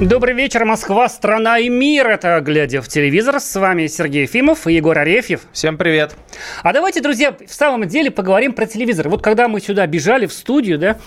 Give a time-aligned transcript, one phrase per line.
[0.00, 2.06] Добрый вечер, Москва, страна и мир.
[2.06, 3.40] Это «Глядя в телевизор».
[3.40, 5.40] С вами Сергей Ефимов и Егор Арефьев.
[5.52, 6.14] Всем привет.
[6.62, 9.08] А давайте, друзья, в самом деле поговорим про телевизор.
[9.08, 10.98] Вот когда мы сюда бежали в студию, да,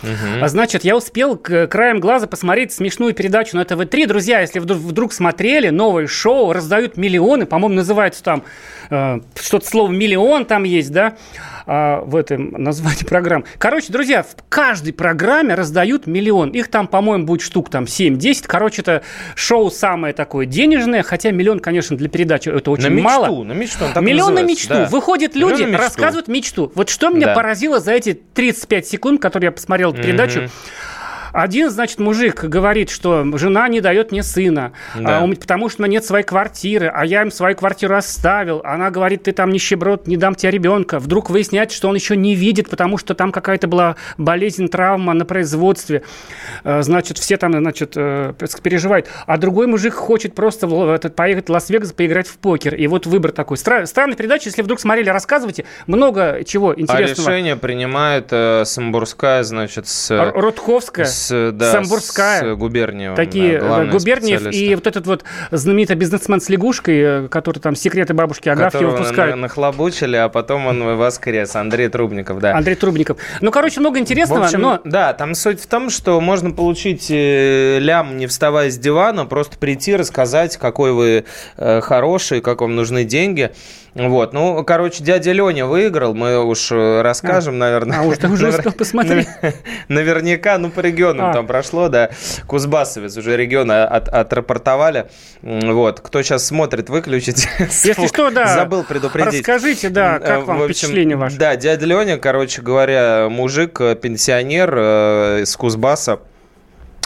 [0.41, 4.07] а значит, я успел к краем глаза посмотреть смешную передачу на ТВ-3.
[4.07, 8.43] Друзья, если вдруг, вдруг смотрели, новое шоу, раздают миллионы, по-моему, называется там
[8.89, 11.15] э, что-то слово «миллион» там есть, да,
[11.65, 13.45] а, в этом названии программ.
[13.57, 16.49] Короче, друзья, в каждой программе раздают миллион.
[16.51, 18.43] Их там, по-моему, будет штук там 7-10.
[18.47, 19.01] Короче, это
[19.35, 23.43] шоу самое такое денежное, хотя миллион, конечно, для передачи это очень на мечту, мало.
[23.43, 23.85] на мечту.
[23.93, 24.73] так и Миллион на мечту.
[24.73, 24.85] да.
[24.85, 25.82] Выходят Миллион люди, на мечту.
[25.84, 26.71] рассказывают мечту.
[26.76, 27.34] Вот что меня Да.
[27.35, 30.49] поразило за эти 35 секунд, которые я посмотрел эту передачу.
[31.34, 35.20] Один, значит, мужик говорит, что жена не дает мне сына, Да.
[35.24, 38.62] а, потому что у меня нет своей квартиры, а я им свою квартиру оставил.
[38.63, 40.99] Она говорит, ты там нищеброд, не дам тебе ребенка.
[40.99, 45.26] Вдруг выясняется, что он еще не видит, потому что там какая-то была болезнь, травма на
[45.26, 46.04] производстве.
[46.63, 49.07] Э, Значит, все там, значит, э, переживают.
[49.27, 52.76] А другой мужик хочет просто этот, поехать в Лас-Вегас, поиграть в покер.
[52.76, 53.57] И вот выбор такой.
[53.57, 55.66] Стра- странная передача, если вдруг смотрели, рассказывайте.
[55.88, 57.29] Много чего А интересного.
[57.29, 61.05] решение принимает э, Самбурская, значит, с, Рудковская.
[61.05, 62.53] с, да, Самбурская.
[62.53, 63.15] с Губерниевым.
[63.15, 67.75] Такие да, э, Губерниев и вот этот вот знаменитый бизнесмен с лягушкой, э, который там
[67.75, 69.35] секреты бабушки Агафьи выпускает.
[69.35, 71.55] на- нахлобучили, а потом он воскрес.
[71.55, 72.55] Андрей Трубников, да.
[72.55, 73.17] Андрей Трубников.
[73.41, 77.07] Ну, короче, много интересного, В общем, но да, там суть в том, что можно получить
[77.09, 81.25] э, лям, не вставая с дивана, просто прийти, рассказать, какой вы
[81.57, 83.51] э, хороший, как вам нужны деньги.
[83.94, 87.99] Вот, ну, короче, дядя Леня выиграл, мы уж э, расскажем, наверное.
[87.99, 89.27] а, уже- уже Навер- успел посмотреть.
[89.89, 91.33] Наверняка, ну, по регионам А.
[91.33, 92.09] там прошло, да.
[92.47, 95.07] Кузбассовец уже регионы от- отрапортовали.
[95.41, 97.49] Вот, кто сейчас смотрит, выключите.
[97.59, 99.39] если что, да, Забыл предупредить.
[99.45, 101.37] расскажите, да, Э, как вам в общем, впечатление ваше.
[101.37, 106.19] Да, дядя Леня, короче говоря, мужик, э, пенсионер э, из Кузбасса,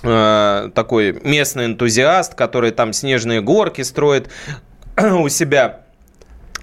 [0.04, 4.30] э, такой местный энтузиаст, который там снежные горки строит
[5.02, 5.82] у себя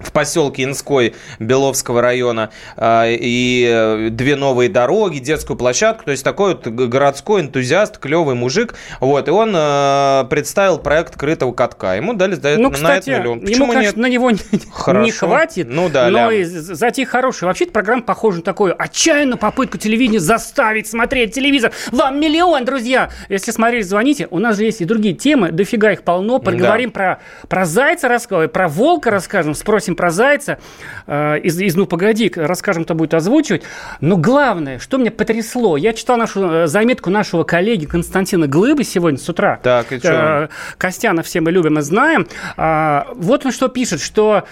[0.05, 6.25] в поселке Инской Беловского района а, и э, две новые дороги, детскую площадку, то есть
[6.25, 12.15] такой вот городской энтузиаст, клевый мужик, вот, и он э, представил проект крытого катка, ему
[12.15, 13.39] дали за Ну, на кстати, это миллион.
[13.39, 13.97] ему, Почему конечно, нет?
[13.97, 14.39] на него не,
[14.73, 15.05] Хорошо.
[15.05, 16.33] не хватит, Ну да, но лям.
[16.33, 17.49] и затея хорошая.
[17.49, 21.73] Вообще-то программа похожа на такую отчаянную попытку телевидения заставить смотреть телевизор.
[21.91, 23.11] Вам миллион, друзья!
[23.29, 24.29] Если смотрели, звоните.
[24.31, 26.39] У нас же есть и другие темы, дофига их полно.
[26.39, 30.59] Поговорим про, про зайца, рассказываем, про волка расскажем, спросим про зайца.
[31.07, 33.63] Э, из, из «Ну, погоди», расскажем, кто будет озвучивать.
[34.01, 39.19] Но главное, что меня потрясло, я читал нашу э, заметку нашего коллеги Константина Глыбы сегодня
[39.19, 39.59] с утра.
[39.63, 40.11] Так, и чё?
[40.13, 40.49] Э,
[40.79, 42.27] Костяна все мы любим и знаем.
[42.57, 44.45] А, вот он что пишет, что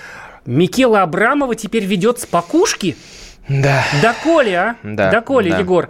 [0.46, 2.96] Микела Абрамова теперь ведет с покушки.
[3.48, 3.82] Да.
[4.00, 4.76] Доколе, а?
[4.82, 5.58] Да, Доколе, да.
[5.58, 5.88] Егор.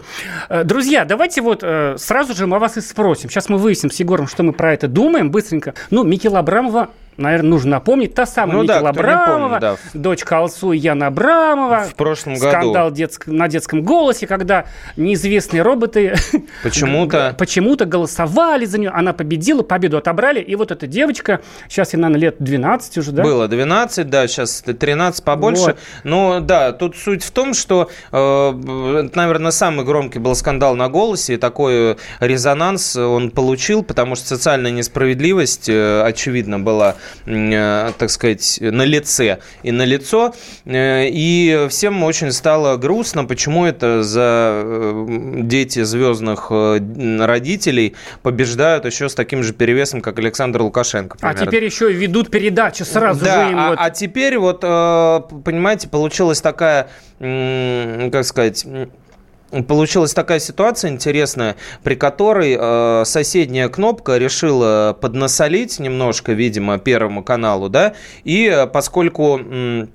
[0.64, 1.62] Друзья, давайте вот
[1.96, 3.28] сразу же мы вас и спросим.
[3.28, 5.74] Сейчас мы выясним с Егором, что мы про это думаем быстренько.
[5.90, 6.88] Ну, Микела Абрамова,
[7.20, 8.14] наверное, нужно напомнить.
[8.14, 9.76] Та самая Ну да, Микела кто не помнит, Абрамова, да.
[9.94, 11.84] дочка Алсу и Яна Абрамова.
[11.90, 12.48] В прошлом году.
[12.50, 14.66] Скандал детск- на детском голосе, когда
[14.96, 16.14] неизвестные роботы
[16.62, 17.34] Почему-то.
[17.38, 18.90] почему-то голосовали за нее.
[18.90, 20.40] Она победила, победу отобрали.
[20.40, 23.22] И вот эта девочка, сейчас ей, наверное, лет 12 уже, да?
[23.22, 25.62] Было 12, да, сейчас 13 побольше.
[25.62, 25.76] Вот.
[26.04, 31.34] Но да, тут суть в том, что, э, наверное, самый громкий был скандал на голосе,
[31.34, 38.82] и такой резонанс он получил, потому что социальная несправедливость, э, очевидно, была, так сказать, на
[38.84, 40.34] лице и на лицо.
[40.64, 45.06] Э, И всем очень стало грустно, почему это за э,
[45.42, 46.78] дети звездных э,
[47.20, 51.16] родителей побеждают еще с таким же перевесом, как Александр Лукашенко.
[51.20, 51.46] А примерно.
[51.46, 53.78] теперь еще и ведут передачи сразу Да, же им а, вот.
[53.80, 56.88] а теперь вот, э, понимаете, получилась такая,
[57.18, 58.64] как сказать,
[59.66, 67.68] Получилась такая ситуация интересная, при которой э, соседняя кнопка решила поднасолить немножко, видимо, Первому каналу,
[67.68, 69.90] да, и э, поскольку м,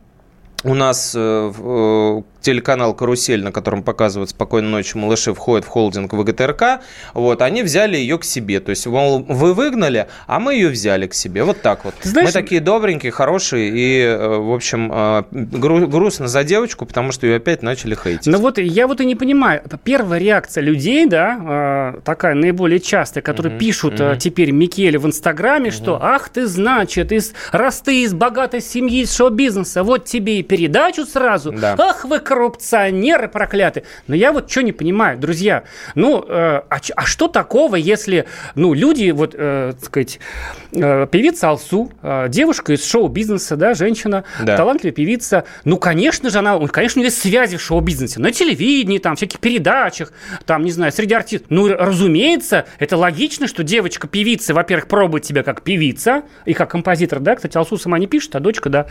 [0.66, 6.14] у нас э, э, телеканал «Карусель», на котором показывают «Спокойной ночи, малыши» входит в холдинг
[6.14, 6.82] ВГТРК,
[7.16, 8.60] вот, они взяли ее к себе.
[8.60, 11.44] То есть, мол, вы выгнали, а мы ее взяли к себе.
[11.44, 11.96] Вот так вот.
[12.04, 17.26] Знаешь, мы такие добренькие, хорошие, и, э, в общем, э, грустно за девочку, потому что
[17.26, 18.28] ее опять начали хейтить.
[18.28, 19.64] Ну вот я вот и не понимаю.
[19.84, 24.18] Первая реакция людей, да, э, такая наиболее частая, которые угу, пишут угу.
[24.20, 25.76] теперь Микеле в Инстаграме, угу.
[25.76, 30.44] что «Ах ты, значит, из, раз ты из богатой семьи, из шоу-бизнеса, вот тебе и
[30.44, 31.52] передачу сразу.
[31.52, 31.76] Да.
[31.80, 33.86] Ах вы коррупционеры проклятые».
[34.08, 35.64] Но я вот что не понимаю, друзья.
[35.96, 40.20] Ну, э, а, а что такого, если, ну, люди, вот, э, так сказать,
[40.74, 44.58] э, певица Алсу, э, девушка из шоу-бизнеса, да, женщина, да.
[44.58, 48.98] талантливая певица, ну, конечно же, она, конечно, у нее есть связи в шоу-бизнесе, на телевидении,
[48.98, 50.12] там, всяких передачах,
[50.46, 51.48] там, не знаю, среди артистов.
[51.50, 57.36] Ну, разумеется, это логично, что девочка-певица, во-первых, пробует себя как певица и как композитор, да,
[57.36, 58.88] кстати, Алсу сама не пишет, а дочка, да,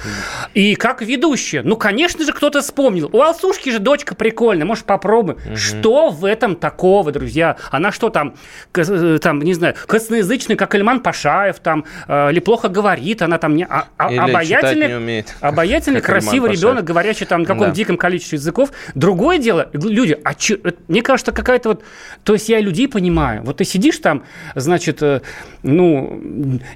[0.55, 1.63] и как ведущая.
[1.63, 3.11] Ну, конечно же, кто-то вспомнил.
[3.13, 5.39] У Алсушки же дочка прикольная, может, попробуем.
[5.45, 5.57] Угу.
[5.57, 7.57] Что в этом такого, друзья?
[7.71, 8.35] Она что там,
[8.75, 13.57] э, там, не знаю, косноязычный, как Ильман Пашаев, там, э, или плохо говорит, она там
[13.57, 13.67] не...
[13.69, 15.35] А, а, обаятельный, не умеет.
[15.41, 17.71] обаятельный красивый ребенок, говорящий там на каком да.
[17.73, 18.71] диком количестве языков.
[18.95, 21.83] Другое дело, люди, а че, мне кажется, какая-то вот...
[22.23, 23.43] То есть я людей понимаю.
[23.43, 24.23] Вот ты сидишь там,
[24.55, 25.23] значит, э,
[25.65, 26.21] ну,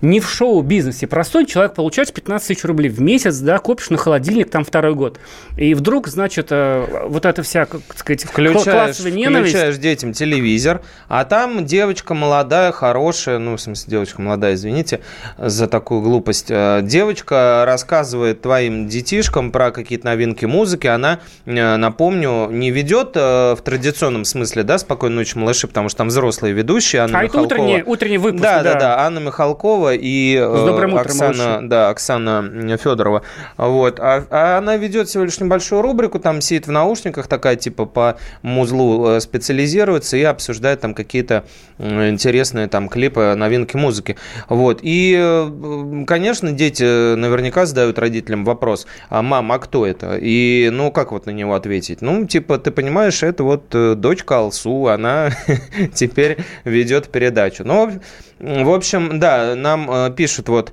[0.01, 1.07] не в шоу-бизнесе.
[1.07, 5.21] Простой человек получает 15 тысяч рублей в месяц, да, копишь на холодильник там второй год.
[5.57, 9.51] И вдруг, значит, э, вот это вся, как сказать, включаешь, классовая ненависть.
[9.51, 15.01] Включаешь детям телевизор, а там девочка молодая, хорошая, ну, в смысле, девочка молодая, извините
[15.39, 16.47] за такую глупость.
[16.51, 20.87] Э, девочка рассказывает твоим детишкам про какие-то новинки музыки.
[20.87, 26.09] Она, э, напомню, не ведет в традиционном смысле, да, «Спокойной ночи, малыши», потому что там
[26.09, 27.03] взрослые ведущие.
[27.03, 27.47] Анна а Михалкова.
[27.47, 28.63] это утренний, утренний выпуск, да.
[28.63, 29.01] Да, да, да.
[29.01, 33.23] Анна Михалкова и Оксана, да, Оксана Федорова.
[33.57, 34.01] Вот.
[34.01, 38.19] А, а она ведет всего лишь небольшую рубрику, там сидит в наушниках, такая типа по
[38.43, 41.45] музлу э, специализируется и обсуждает там какие-то
[41.79, 44.17] интересные там клипы, новинки музыки.
[44.51, 44.81] Вот.
[44.83, 50.19] И, э, конечно, дети наверняка задают родителям вопрос, а мама, а кто это?
[50.21, 52.03] И, ну, как вот на него ответить?
[52.03, 55.31] Ну, типа, ты понимаешь, это вот э, дочка Алсу, она
[55.95, 57.65] теперь ведет передачу.
[57.65, 57.91] Ну,
[58.39, 60.73] в общем, да, нам пишут вот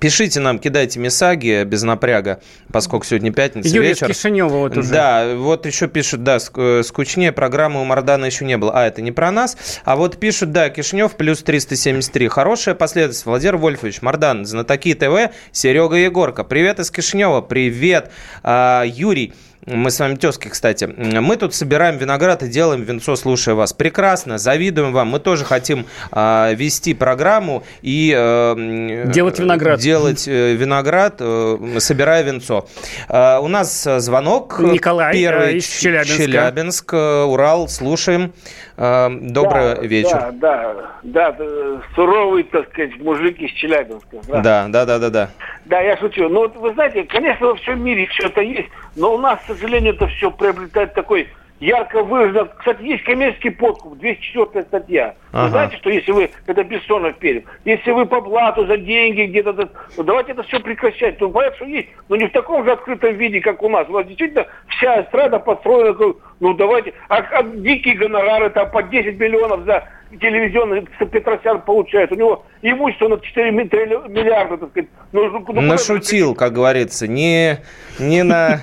[0.00, 2.40] Пишите нам, кидайте месаги без напряга,
[2.70, 4.08] поскольку сегодня пятница Юрий вечер.
[4.08, 4.90] Кишинева вот уже.
[4.92, 8.72] Да, вот еще пишут, да, э, скучнее программы у Мардана еще не было.
[8.74, 9.56] А, это не про нас.
[9.84, 12.28] А вот пишут, да, Кишинев плюс 373.
[12.28, 13.26] Хорошая последовательность.
[13.26, 16.44] Владимир Вольфович, Мардан, Знатоки ТВ, Серега Егорка.
[16.44, 18.10] Привет из Кишинева, привет.
[18.42, 19.32] А, Юрий,
[19.66, 20.84] мы с вами тезки, кстати.
[20.84, 23.72] Мы тут собираем виноград и делаем венцо, слушая вас.
[23.72, 25.08] Прекрасно, завидуем вам.
[25.08, 28.14] Мы тоже хотим э, вести программу и...
[28.16, 29.80] Э, делать виноград.
[29.80, 32.66] Делать э, виноград, э, собирая венцо.
[33.08, 34.60] Э, у нас звонок.
[34.60, 36.22] Николай э, Первый из Челябинска.
[36.22, 38.32] Челябинск, э, Урал, слушаем.
[38.76, 40.32] Э, добрый да, вечер.
[40.34, 44.18] Да, да, да, суровый, так сказать, мужики из Челябинска.
[44.28, 45.10] Да, да, да, да, да.
[45.10, 45.30] Да,
[45.70, 46.28] я шучу.
[46.28, 49.94] Ну, вы знаете, конечно, во всем мире все это есть, но у нас, к сожалению,
[49.94, 51.28] это все приобретает такой
[51.60, 52.46] ярко выражено.
[52.58, 55.14] Кстати, есть коммерческий подкуп, 204 статья.
[55.32, 55.44] Ага.
[55.44, 59.68] Вы знаете, что если вы, это Бессонов перед, если вы по блату за деньги где-то,
[59.96, 61.20] ну давайте это все прекращать.
[61.20, 63.88] Ну, понятно, что есть, но не в таком же открытом виде, как у нас.
[63.88, 65.96] У нас действительно вся эстрада построена,
[66.40, 72.12] ну давайте, а, а дикие гонорары там по 10 миллионов за телевизионный Петросян получает.
[72.12, 74.88] У него имущество на 4 миллиарда, так сказать.
[75.12, 77.58] Ну, ну, Нашутил, как говорится, не,
[77.98, 78.62] не на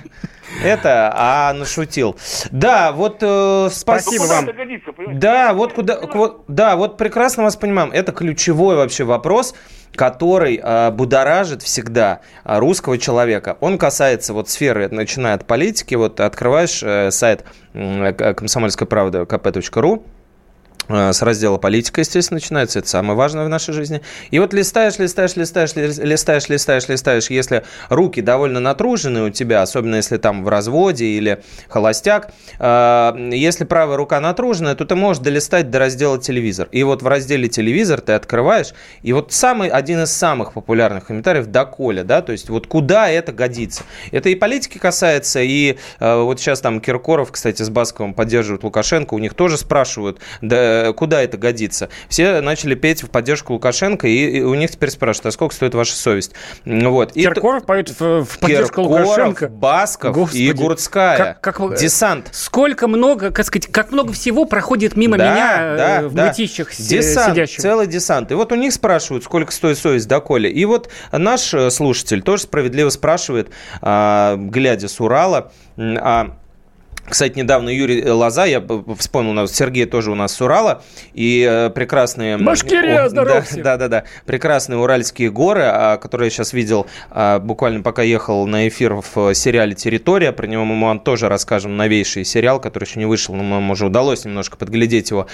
[0.64, 2.16] это, а нашутил.
[2.52, 5.20] Да, вот э, спасибо вам.
[5.20, 7.92] Да, вот куда, вот, да, вот прекрасно вас понимаем.
[7.92, 9.56] Это ключевой вообще вопрос
[9.96, 13.58] который э, будоражит всегда э, русского человека.
[13.60, 15.94] Он касается вот сферы, начиная от политики.
[15.96, 20.04] Вот открываешь э, сайт э, комсомольской правды kp.ru,
[20.88, 22.80] с раздела политика, естественно, начинается.
[22.80, 24.02] Это самое важное в нашей жизни.
[24.32, 27.30] И вот листаешь, листаешь, листаешь, листаешь, листаешь, листаешь.
[27.30, 33.64] Если руки довольно натружены у тебя, особенно если там в разводе или холостяк, э, если
[33.64, 36.68] правая рука натруженная, то ты можешь долистать до раздела телевизор.
[36.72, 41.48] И вот в разделе телевизор ты открываешь, и вот самый, один из самых популярных комментариев
[41.48, 43.84] доколе, да, то есть вот куда это годится.
[44.12, 49.14] Это и политики касается, и э, вот сейчас там Киркоров, кстати, с Басковым поддерживают Лукашенко,
[49.14, 51.90] у них тоже спрашивают, да, э, куда это годится?
[52.10, 55.76] Все начали петь в поддержку Лукашенко, и, и у них теперь спрашивают, а сколько стоит
[55.76, 56.32] ваша совесть?
[56.66, 57.12] Вот.
[57.14, 59.48] И Киркоров поет в, в поддержку Киркоров, Лукашенко.
[59.50, 60.42] Басков Господи.
[60.42, 61.18] и Гурцкая.
[61.42, 62.30] Как- как Десант.
[62.32, 66.28] Сколько много, как сказать, как много всего проходит мимо Да, меня э, да, в да.
[66.28, 67.60] мытищах с- Десант, сидящих.
[67.62, 68.32] целый десант.
[68.32, 70.50] И вот у них спрашивают, сколько стоит совесть доколе.
[70.52, 73.50] И вот наш э, слушатель тоже справедливо спрашивает,
[73.82, 76.38] а, глядя с Урала, а
[77.08, 78.64] кстати, недавно Юрий Лоза, я
[78.98, 80.82] вспомнил, нас Сергей тоже у нас с Урала,
[81.14, 82.38] и э, прекрасные...
[82.38, 84.04] Башкирия, здоров да, да, да, да.
[84.26, 89.30] Прекрасные уральские горы, а, которые я сейчас видел, а, буквально пока ехал на эфир в
[89.30, 90.32] э, сериале «Территория».
[90.32, 91.76] Про него мы вам тоже расскажем.
[91.76, 95.28] Новейший сериал, который еще не вышел, но нам уже удалось немножко подглядеть его.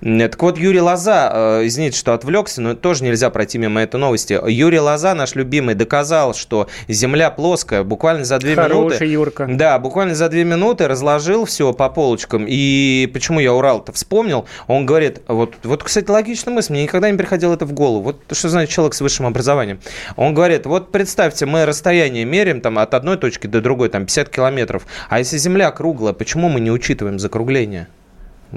[0.00, 4.38] Так вот, Юрий Лоза, э, извините, что отвлекся, но тоже нельзя пройти мимо этой новости.
[4.48, 8.94] Юрий Лоза, наш любимый, доказал, что Земля плоская буквально за две минуты.
[8.94, 9.46] Хороший Юрка.
[9.50, 12.46] Да, буквально за две минуты разложил все по полочкам.
[12.48, 14.46] И почему я Урал-то вспомнил?
[14.66, 18.02] Он говорит, вот, вот, кстати, логичная мысль, мне никогда не приходило это в голову.
[18.02, 19.80] Вот что значит человек с высшим образованием.
[20.16, 24.28] Он говорит, вот представьте, мы расстояние меряем там, от одной точки до другой, там 50
[24.28, 24.86] километров.
[25.08, 27.88] А если Земля круглая, почему мы не учитываем закругление?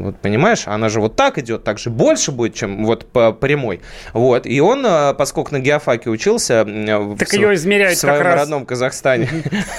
[0.04, 3.82] Вот, понимаешь, она же вот так идет, так же больше будет, чем вот по прямой.
[4.14, 6.66] Вот, и он, э, поскольку на геофаке учился...
[6.68, 8.40] э, Так в ее измеряют в своем как раз.
[8.42, 9.30] родном Казахстане,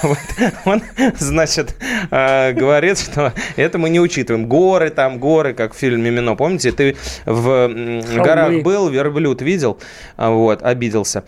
[0.65, 0.81] он,
[1.17, 1.75] значит,
[2.11, 4.47] э, говорит, что это мы не учитываем.
[4.47, 6.35] Горы там, горы, как в фильме «Мимино».
[6.35, 7.69] Помните, ты в
[8.15, 9.79] горах был, верблюд видел,
[10.17, 11.23] вот, обиделся.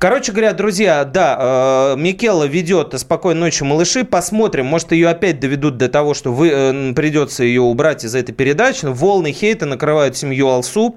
[0.00, 4.02] Короче говоря, друзья, да, э, Микела ведет «Спокойной ночи, малыши».
[4.02, 8.32] Посмотрим, может, ее опять доведут до того, что вы, э, придется ее убрать из этой
[8.32, 8.86] передачи.
[8.86, 10.96] Волны хейта накрывают семью Алсу.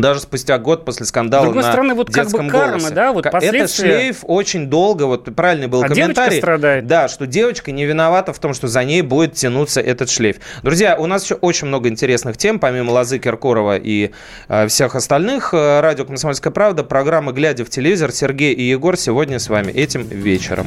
[0.00, 2.94] Даже спустя год после скандала С другой на стороны, вот как бы детском карма, голосе.
[2.94, 3.98] да, вот последствия.
[3.98, 6.38] шлейф очень долго, вот правильный был А девочка комментарий.
[6.38, 6.86] страдает.
[6.86, 10.36] Да, что девочка не виновата в том, что за ней будет тянуться этот шлейф.
[10.62, 14.10] Друзья, у нас еще очень много интересных тем, помимо Лозы Киркорова и
[14.48, 15.52] э, всех остальных.
[15.52, 18.12] Э, Радио «Комсомольская правда», программа «Глядя в телевизор».
[18.12, 20.66] Сергей и Егор сегодня с вами этим вечером.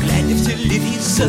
[0.00, 1.28] Глядя в телевизор,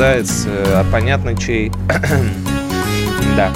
[0.00, 1.70] Заяц, э, а понятно чей.
[3.36, 3.52] да.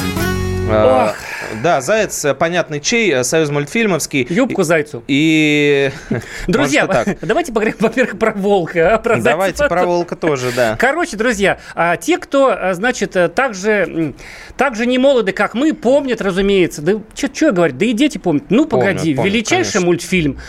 [0.68, 1.16] Э, Ох.
[1.62, 4.26] Да, Заяц, э, понятно чей, э, Союз мультфильмовский.
[4.28, 5.02] Юбку зайцу.
[5.08, 5.90] И...
[6.46, 7.16] Друзья, так.
[7.22, 9.78] давайте поговорим, во-первых, про волка, а про зайца Давайте потом.
[9.78, 10.76] про волка тоже, да.
[10.78, 14.12] Короче, друзья, а, те, кто, а, значит, так же,
[14.58, 16.82] так же не молоды, как мы, помнят, разумеется.
[16.82, 18.50] Да что я говорю, да и дети помнят.
[18.50, 19.80] Ну, Помнят, погоди, помнят, величайший конечно.
[19.80, 20.42] мультфильм а,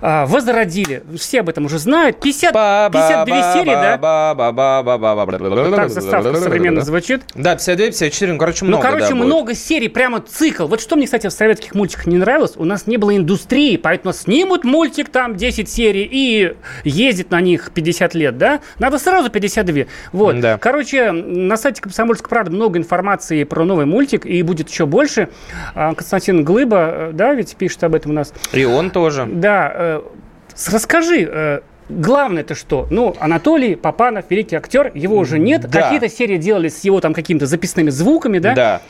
[0.00, 1.02] возродили.
[1.18, 2.20] Все об этом уже знают.
[2.20, 3.98] 50, 52 серии, да?
[5.76, 7.22] Так заставка современно звучит.
[7.34, 9.26] Да, 52, 54, ну, короче, Ну, много, короче, да, будет.
[9.26, 10.66] много серий, прямо цикл.
[10.66, 14.12] Вот что мне, кстати, в советских мультиках не нравилось, у нас не было индустрии, поэтому
[14.12, 18.60] снимут мультик там 10 серий и ездит на них 50 лет, да?
[18.78, 19.84] Надо сразу 52.
[20.12, 20.40] Вот.
[20.40, 20.58] Да.
[20.58, 25.28] Короче, на сайте Комсомольской правды много информации про новый мультик, и будет еще больше.
[25.74, 28.32] А, Константин Глыба, да, ведь пишет об этом у нас.
[28.52, 29.26] И он тоже.
[29.26, 30.02] Да, э,
[30.70, 32.86] расскажи, э, главное-то что?
[32.90, 35.68] Ну, Анатолий Попанов, великий актер, его уже нет.
[35.68, 35.82] Да.
[35.82, 38.54] Какие-то серии делались с его там какими-то записными звуками, да?
[38.54, 38.82] Да.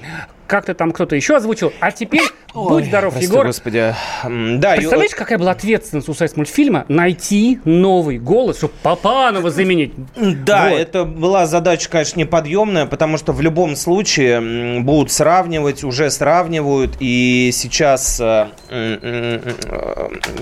[0.49, 1.73] Как-то там кто-то еще озвучил.
[1.79, 2.23] А теперь,
[2.55, 3.47] будь здоров, Прости, Егор.
[3.47, 3.95] господи.
[4.25, 9.93] Да, Представляешь, какая была ответственность у сайт мультфильма найти новый голос, чтобы Попанова заменить?
[10.17, 10.79] Да, Вот.
[10.81, 17.51] это была задача, конечно, неподъемная, потому что в любом случае будут сравнивать, уже сравнивают, и
[17.53, 19.53] сейчас, э, э,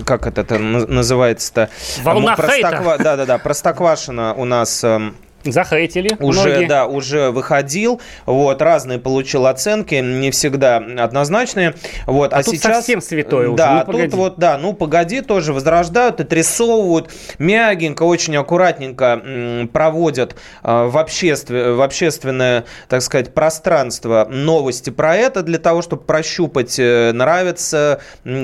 [0.04, 1.68] как это это на- называется-то?
[2.04, 2.96] Волна Простоква- хейта.
[3.02, 4.84] Да-да-да, Простоквашино у нас...
[5.52, 6.66] Захейтили уже, многие.
[6.66, 11.74] да, уже выходил, вот, разные получил оценки, не всегда однозначные,
[12.06, 12.76] вот, а, тут сейчас...
[12.76, 18.02] совсем святое уже, Да, ну, а тут вот, да, ну, погоди, тоже возрождают, отрисовывают, мягенько,
[18.02, 25.58] очень аккуратненько проводят э, в, обществе, в общественное, так сказать, пространство новости про это, для
[25.58, 28.00] того, чтобы прощупать, э, нравится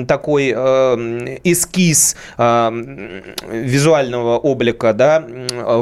[0.07, 5.23] такой э, эскиз м, визуального облика, да,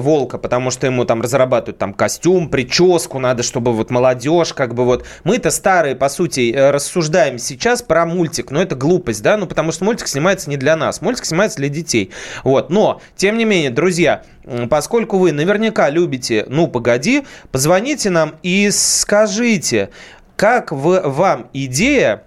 [0.01, 4.85] волка, потому что ему там разрабатывают там костюм, прическу, надо, чтобы вот молодежь как бы
[4.85, 5.05] вот.
[5.25, 9.73] Мы-то старые, по сути, э, рассуждаем сейчас про мультик, но это глупость, да, ну потому
[9.73, 12.11] что мультик снимается не для нас, мультик снимается для детей.
[12.45, 14.23] Вот, но, тем не менее, друзья,
[14.69, 19.89] поскольку вы наверняка любите «Ну, погоди», позвоните нам и скажите,
[20.37, 22.23] как в- вам идея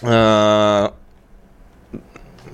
[0.00, 0.88] э,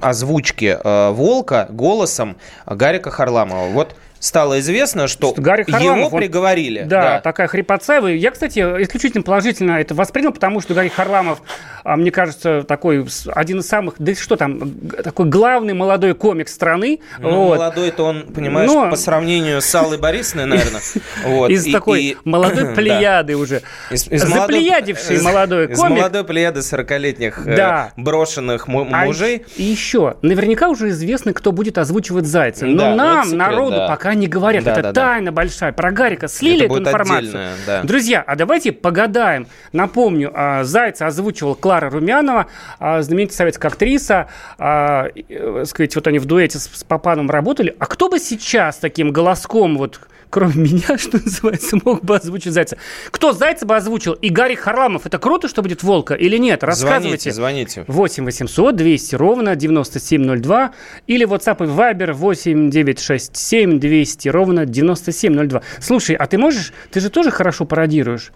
[0.01, 2.37] озвучки э, Волка голосом
[2.67, 3.69] Гарика Харламова.
[3.69, 6.83] Вот стало известно, что, Что Гарик Харламов, его приговорили.
[6.85, 8.01] Да, такая хрипотца.
[8.01, 11.43] Вы- Я, кстати, исключительно положительно это воспринял, потому что Гарри Харламов,
[11.85, 14.73] а, мне кажется, такой один из самых, да что там,
[15.05, 17.01] такой главный молодой комик страны.
[17.19, 17.59] Ну, Вот.
[17.59, 20.81] молодой-то он, понимаешь, Но- по сравнению с Аллой Борисовной, наверное.
[21.25, 21.51] Вот.
[21.51, 22.73] Из И- такой и- молодой Да.
[22.75, 23.63] плеяды уже.
[23.91, 25.99] Из, из молодой- Заплеядивший из- молодой Из комик.
[25.99, 27.93] молодой плеяды 40-летних э, Да.
[27.97, 29.45] брошенных А мужей.
[29.57, 32.67] И еще, наверняка уже известно, кто будет озвучивать Зайца.
[32.67, 33.87] Но Да, ну, нам, народу, да.
[34.07, 34.65] Пока не говорят.
[34.65, 35.01] Да, это да, да.
[35.01, 35.73] тайна большая.
[35.73, 37.49] Про Гарика слили Это эту информацию.
[37.67, 37.83] да.
[37.83, 39.49] Друзья, а давайте погадаем.
[39.73, 42.47] Напомню, а, Зайца озвучивала Клара Румянова,
[42.79, 44.29] а, знаменитая советская актриса.
[44.59, 47.75] а, э, сказать, вот они в дуэте с, с Папаном работали.
[47.79, 52.77] А кто бы сейчас таким голоском вот кроме меня, что называется, мог бы озвучить Зайца.
[53.11, 54.13] Кто Зайца бы озвучил?
[54.15, 55.07] И Гарри Харламов.
[55.07, 56.63] Это круто, что будет Волка или нет?
[56.65, 57.33] Рассказывайте.
[57.33, 57.85] Звоните, звоните.
[57.87, 60.73] 8 800 200 ровно 9702
[61.07, 65.63] или WhatsApp и Viber 8 967 200 ровно 9702.
[65.81, 68.33] Слушай, а ты можешь, ты же тоже хорошо пародируешь?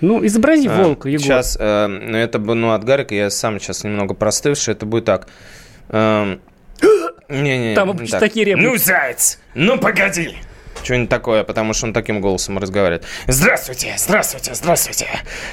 [0.00, 1.22] Ну, изобрази А, волка, Егор.
[1.22, 5.04] Сейчас, э, ну, это бы, ну, от Гарика, я сам сейчас немного простывший, это будет
[5.04, 5.28] так.
[7.28, 8.28] Не-не, Там не обычно так.
[8.28, 8.66] такие реплики.
[8.66, 10.36] Ну, заяц, ну, погоди.
[10.82, 13.04] Что-нибудь такое, потому что он таким голосом разговаривает.
[13.26, 15.06] Здравствуйте, здравствуйте, здравствуйте,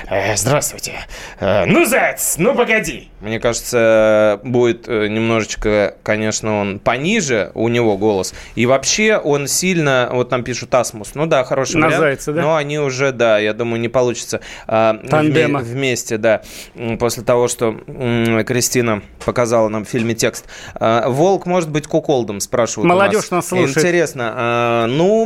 [0.09, 0.93] э, здравствуйте.
[1.39, 3.09] Э, ну, заяц, ну, погоди.
[3.19, 8.33] Мне кажется, будет э, немножечко, конечно, он пониже, у него голос.
[8.55, 12.01] И вообще он сильно, вот нам пишут Асмус, ну да, хороший На вариант.
[12.03, 12.41] зайца, да?
[12.41, 15.59] Но они уже, да, я думаю, не получится вме- Тандема.
[15.59, 16.41] вместе, да,
[16.99, 20.45] после того, что м, Кристина показала нам в фильме текст.
[20.75, 23.77] А, Волк может быть куколдом, спрашивают у Молодежь нас слушает.
[23.77, 24.33] Интересно.
[24.35, 25.16] а, ну,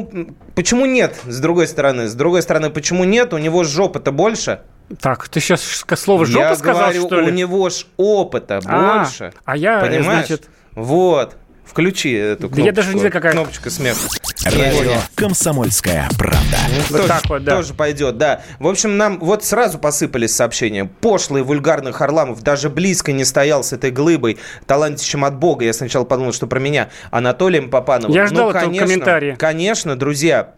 [0.55, 2.07] почему нет, с другой стороны?
[2.07, 3.33] С другой стороны, почему нет?
[3.33, 4.61] У него жопы-то больше.
[4.99, 5.61] Так, ты сейчас
[5.95, 7.27] слово «жопа» я сказал, говорю, что ли?
[7.27, 9.33] у него ж опыта А, больше.
[9.45, 10.27] а я, Понимаешь?
[10.27, 10.49] значит...
[10.73, 11.37] Вот.
[11.71, 12.57] Включи эту кнопочку.
[12.57, 13.97] Да я даже не знаю, какая- Кнопочка смеха.
[14.43, 16.57] Радио «Комсомольская правда».
[16.89, 17.55] Вот тоже, так вот, да.
[17.55, 18.41] тоже пойдет, да.
[18.59, 20.83] В общем, нам вот сразу посыпались сообщения.
[20.99, 25.63] Пошлый, вульгарный Харламов даже близко не стоял с этой глыбой, талантищем от Бога.
[25.63, 26.89] Я сначала подумал, что про меня.
[27.09, 28.13] Анатолием Попановым.
[28.13, 29.35] Я ждал ну, этого конечно, комментария.
[29.37, 30.55] Конечно, друзья,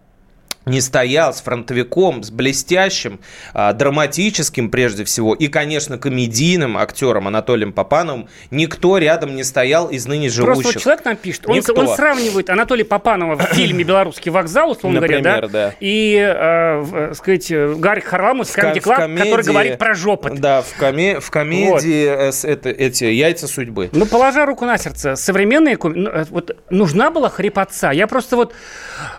[0.66, 3.20] не стоял с фронтовиком, с блестящим,
[3.54, 10.06] а, драматическим прежде всего, и, конечно, комедийным актером Анатолием Попановым, никто рядом не стоял из
[10.08, 10.64] ныне живущих.
[10.64, 11.74] Просто вот человек нам пишет, он, Никто.
[11.74, 15.76] он сравнивает Анатолия Попанова в фильме «Белорусский вокзал», условно говоря, Например, да, да.
[15.80, 20.36] и, э, э, сказать, э, Гарри Харламов в в Club, комедии- который говорит про жопот.
[20.40, 23.90] Да, в, коме- в комедии э, с- это, эти яйца судьбы.
[23.92, 27.92] Ну, положа руку на сердце, современные ну, э, вот нужна была хрипотца.
[27.92, 28.54] Я просто вот,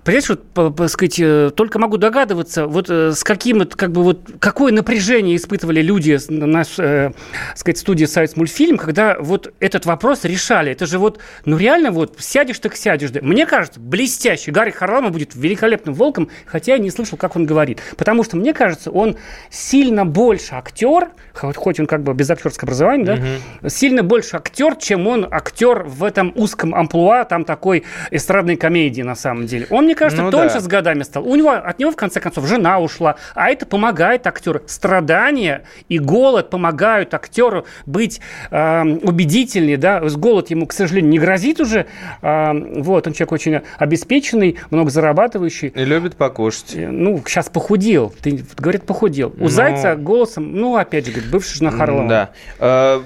[0.05, 4.03] понимаешь, вот, по- по- сказать, э, только могу догадываться, вот э, с каким, как бы
[4.03, 7.12] вот, какое напряжение испытывали люди наш, э,
[7.55, 10.73] сказать, студии Союз мультфильм, когда вот этот вопрос решали.
[10.73, 13.11] Это же вот, ну реально вот, сядешь так сядешь.
[13.11, 13.20] да.
[13.23, 17.81] Мне кажется, блестящий Гарри Харламов будет великолепным волком, хотя я не слышал, как он говорит.
[17.97, 19.16] Потому что, мне кажется, он
[19.51, 25.07] сильно больше актер, хоть он как бы без актерского образования, да, сильно больше актер, чем
[25.07, 29.66] он актер в этом узком амплуа, там такой эстрадной комедии на самом деле.
[29.70, 30.61] Он, мне кажется, Ну тоньше да.
[30.61, 31.24] с годами стал.
[31.25, 34.63] У него, от него, в конце концов, жена ушла, а это помогает актеру.
[34.67, 41.61] Страдания и голод помогают актеру быть э, убедительнее, да, голод ему, к сожалению, не грозит
[41.61, 41.87] уже,
[42.23, 46.75] Э, вот, он человек очень обеспеченный, много зарабатывающий, И любит покушать.
[46.75, 48.13] Э, ну, сейчас похудел.
[48.23, 49.33] Ты, говорит, похудел.
[49.39, 49.49] У Ну.
[49.49, 52.09] Зайца голосом, ну, опять же, говорит, бывший жена Харламова.
[52.09, 52.31] Да.
[52.59, 53.01] Э,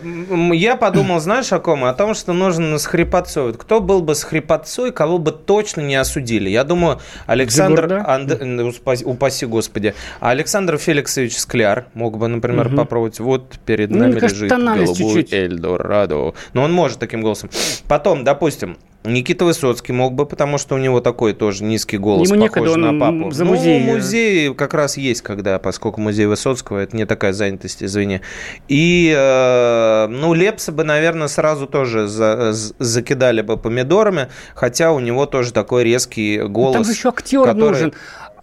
[0.52, 1.84] Я подумал, знаешь, о ком?
[1.84, 3.48] О том, что нужно с хрипотцой.
[3.48, 6.48] Вот кто был бы с хрипотцой, кого бы точно не осудили?
[6.48, 8.04] Я думаю, Александр...
[8.08, 9.94] Анд- упаси, господи.
[10.20, 13.20] А Александр Феликсович Скляр мог бы, например, попробовать.
[13.20, 15.32] Вот перед Ну, нами кажется, лежит голубой чуть-чуть.
[15.32, 16.34] Эльдорадо.
[16.54, 17.50] Но он может таким голосом.
[17.86, 22.42] Потом, допустим, Никита Высоцкий мог бы, потому что у него такой тоже низкий голос, Ему
[22.46, 23.30] похож некогда, на папу.
[23.30, 23.80] за ну, музей.
[23.80, 28.20] музей как раз есть, когда, поскольку музей Высоцкого, это не такая занятость, извини.
[28.66, 35.26] И, э, ну, Лепса бы, наверное, сразу тоже за- закидали бы помидорами, хотя у него
[35.26, 36.68] тоже такой резкий голос.
[36.76, 37.94] Ну, Там же еще актер который- нужен.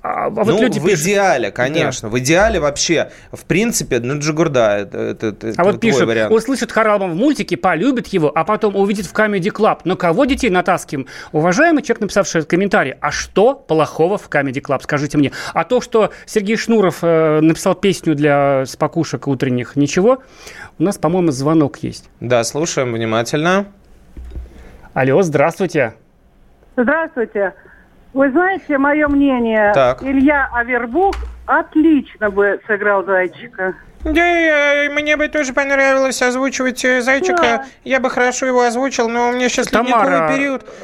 [0.06, 2.10] А, а вот ну, люди в пишут- идеале, конечно.
[2.10, 6.32] В идеале вообще, в принципе, ну, Джигурда, это, это, это А вот пишут, вариант.
[6.32, 9.80] услышит Харламов в мультике, полюбит его, а потом увидит в Comedy Club.
[9.84, 11.08] Но кого детей натаскиваем?
[11.32, 14.82] Уважаемый человек, написавший этот комментарий, а что плохого в Comedy Club?
[14.84, 15.32] Скажите мне.
[15.56, 20.22] А то, что Сергей Шнуров э, написал песню для спокушек утренних, ничего?
[20.78, 22.10] У нас, по-моему, звонок есть.
[22.20, 23.66] Да, слушаем внимательно.
[24.94, 25.96] Алло, здравствуйте.
[26.78, 27.54] Здравствуйте.
[28.16, 30.02] Вы знаете, мое мнение, Так.
[30.02, 33.76] Илья Авербух отлично бы сыграл зайчика.
[34.06, 37.42] Да, мне бы тоже понравилось озвучивать э, Зайчика.
[37.42, 37.66] Да.
[37.84, 40.32] Я бы хорошо его озвучил, но у меня сейчас Тамара,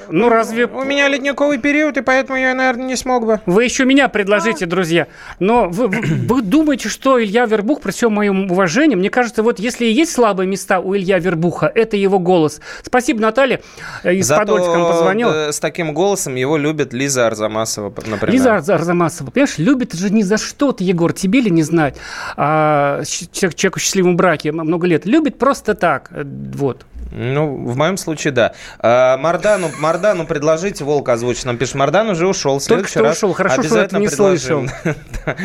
[0.09, 0.65] ну разве...
[0.65, 3.39] У меня ледниковый период, и поэтому я, наверное, не смог бы.
[3.45, 5.07] Вы еще меня предложите, друзья.
[5.39, 9.59] Но вы, вы- вы думаете, что Илья Вербух, при всем моем уважении, мне кажется, вот
[9.59, 12.59] если и есть слабые места у Илья Вербуха, это его голос.
[12.83, 13.61] Спасибо, Наталья
[14.03, 15.49] э, из Подольска нам позвонила.
[15.49, 18.31] э, с таким голосом его любит Лиза Арзамасова, например.
[18.33, 21.95] Лиза Арз- Арзамасова, понимаешь, любит же не за что-то, Егор, тебе ли не знать,
[22.35, 26.85] а, человек, в счастливом браке много лет, любит просто так, э, вот.
[27.11, 28.53] Ну, в моем случае, да.
[28.79, 31.45] А, Мардану, Мардану предложите волк озвучить.
[31.45, 32.59] Нам пишет, Мардан уже ушел.
[32.59, 33.33] В Только следующий что раз ушел.
[33.33, 34.69] Хорошо, что обязательно это не предложим.
[35.25, 35.35] Да.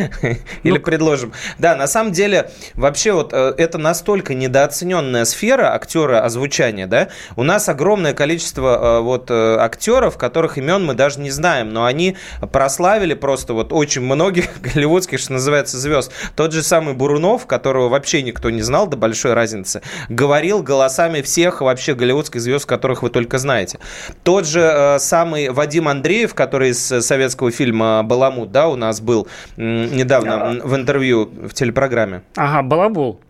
[0.62, 1.32] Или Ну, предложим.
[1.58, 7.08] Да, на самом деле, вообще вот э, это настолько недооцененная сфера актера озвучания, да.
[7.36, 11.84] У нас огромное количество э, вот э, актеров, которых имен мы даже не знаем, но
[11.84, 12.16] они
[12.52, 16.10] прославили просто вот очень многих голливудских, что называется, звезд.
[16.34, 21.55] Тот же самый Бурунов, которого вообще никто не знал до большой разницы, говорил голосами всех
[21.60, 23.78] вообще голливудских звезд, которых вы только знаете.
[24.22, 29.00] Тот же э, самый Вадим Андреев, который из э, советского фильма «Баламут», да, у нас
[29.00, 32.22] был м, недавно в интервью в телепрограмме.
[32.36, 33.20] Ага, балабол.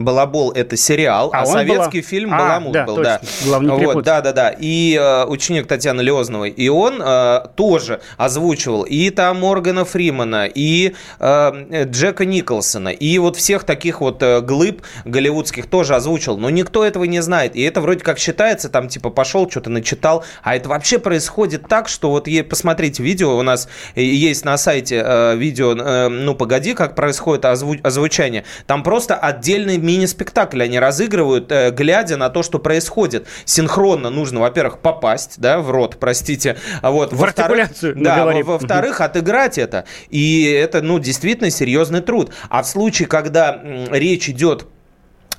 [0.00, 3.20] Балабол это сериал, А а, советский Бала- фильм А, Баламут да, был, точно.
[3.22, 3.28] да.
[3.44, 4.54] Главное, не вот, да, да, да.
[4.58, 6.48] И э, ученик Татьяны Леозновой.
[6.50, 13.36] И он э, тоже озвучивал и там Моргана Фримана, и э, Джека Николсона, и вот
[13.36, 16.38] всех таких вот э, глыб голливудских тоже озвучил.
[16.38, 17.54] Но никто этого не знает.
[17.54, 20.24] И это вроде как считается, там типа пошел, что-то начитал.
[20.42, 24.56] А это вообще происходит так, что вот е- посмотрите видео, у нас э, есть на
[24.56, 28.44] сайте э, видео, э, ну погоди, как происходит озву- озвучание.
[28.66, 33.26] Там просто отдельный мини-спектакль они разыгрывают, э, глядя на то, что происходит.
[33.44, 36.56] Синхронно нужно, во-первых, попасть, да, в рот, простите.
[36.82, 39.84] А Вот, В артикуляцию, Да, во-вторых, отыграть это.
[40.08, 42.32] И это, ну, действительно серьезный труд.
[42.48, 44.66] А в случае, когда речь идет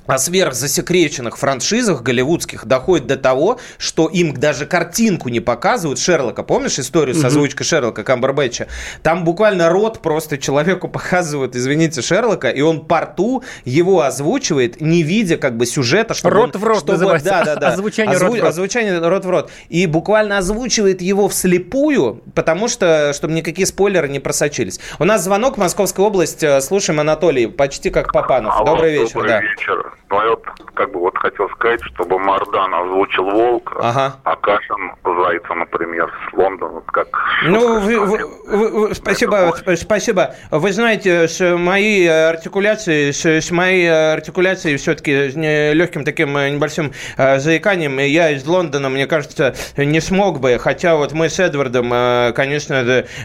[0.06, 6.42] о сверхзасекреченных франшизах голливудских доходит до того, что им даже картинку не показывают Шерлока.
[6.42, 8.66] Помнишь историю с озвучкой Шерлока Камбербэтча?
[9.02, 15.02] Там буквально рот просто человеку показывают, извините, Шерлока, и он по рту его озвучивает, не
[15.02, 17.28] видя как бы сюжета, чтобы Рот он- в рот чтобы- называется.
[17.30, 17.68] Да, да, да.
[17.72, 18.48] Озвучание рот в рот.
[18.48, 19.50] Озвучание рот в рот.
[19.68, 24.80] И буквально озвучивает его вслепую, потому что, чтобы никакие спойлеры не просочились.
[24.98, 26.42] У нас звонок, Московская область.
[26.42, 28.54] Э, Слушаем, Анатолий, почти как Папанов.
[28.56, 29.40] Алло, Добрый вечер, добрый да.
[29.40, 29.91] вечер.
[30.10, 30.42] Ну, я вот
[30.74, 34.16] как бы вот хотел сказать, чтобы Мардан озвучил Волка, Ага.
[34.24, 37.08] а Кашин Зайца, например, с Лондона, вот как...
[37.46, 40.34] Ну, вы- вы- с вы- вы- спасибо, сп- спасибо.
[40.50, 45.28] Вы знаете, с моей э, артикуляцией, с, с моей э, артикуляцией все-таки
[45.72, 50.96] легким таким э, небольшим э, заиканием, я из Лондона, мне кажется, не смог бы, хотя
[50.96, 52.74] вот мы с Эдвардом, э, конечно,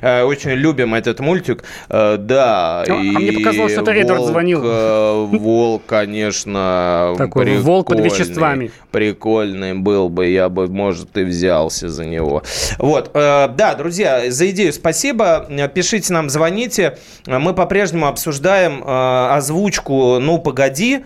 [0.01, 2.83] э, очень любим этот мультик, Э, да.
[2.83, 4.61] А- а мне и показалось, что это Эдвард волк, звонил.
[4.63, 6.56] э, Волк, конечно,
[7.17, 8.17] Такой волк под прикольный.
[8.17, 8.71] веществами.
[8.91, 12.43] Прикольный был бы, я бы, может, и взялся за него.
[12.77, 15.47] Вот, э, да, друзья, за идею спасибо.
[15.73, 16.97] Пишите нам, звоните.
[17.25, 21.03] Мы по-прежнему обсуждаем э, озвучку «Ну, погоди».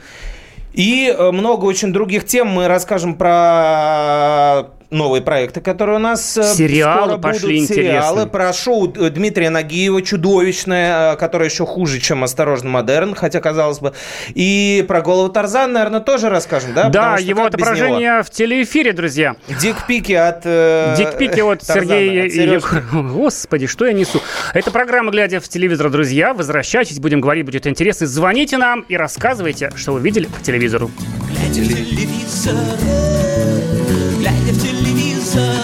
[0.74, 2.48] И э, много очень других тем.
[2.48, 7.69] Мы расскажем про новые проекты, которые у нас э, Сериалы скоро пошли будут.
[7.69, 8.27] Сериалы интересные.
[8.27, 13.80] про шоу э, Дмитрия Нагиева чудовищное, э, которое еще хуже, чем «Осторожно, модерн», хотя казалось
[13.80, 13.93] бы.
[14.36, 16.89] И про голову Тарзан, наверное, тоже расскажем, да?
[16.89, 17.45] Да, его без него?
[17.47, 19.36] отображение в телеэфире, друзья.
[19.62, 20.41] Дикпики от...
[20.43, 22.84] э, Дикпики от Тарзана, Сергея от Сережки.
[22.91, 24.21] Господи, что я несу?
[24.54, 26.34] Это программа «Глядя в телевизор», друзья.
[26.34, 28.08] Возвращайтесь, будем говорить, будет интересно.
[28.08, 30.91] Звоните нам и рассказывайте, что вы видели по телевизору.
[31.30, 33.20] Глядя в телевизор,
[35.32, 35.56] телевизор,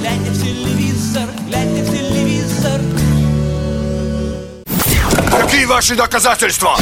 [0.00, 2.80] глядя в телевизор, глядя в телевизор.
[5.30, 6.76] Какие ваши доказательства?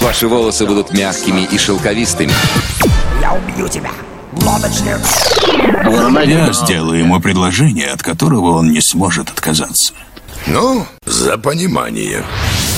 [0.00, 2.32] Ваши волосы будут мягкими и шелковистыми.
[3.20, 3.90] Я убью тебя,
[4.32, 4.98] лодочник.
[6.26, 9.92] Я сделаю ему предложение, от которого он не сможет отказаться.
[10.46, 12.24] Ну, за понимание.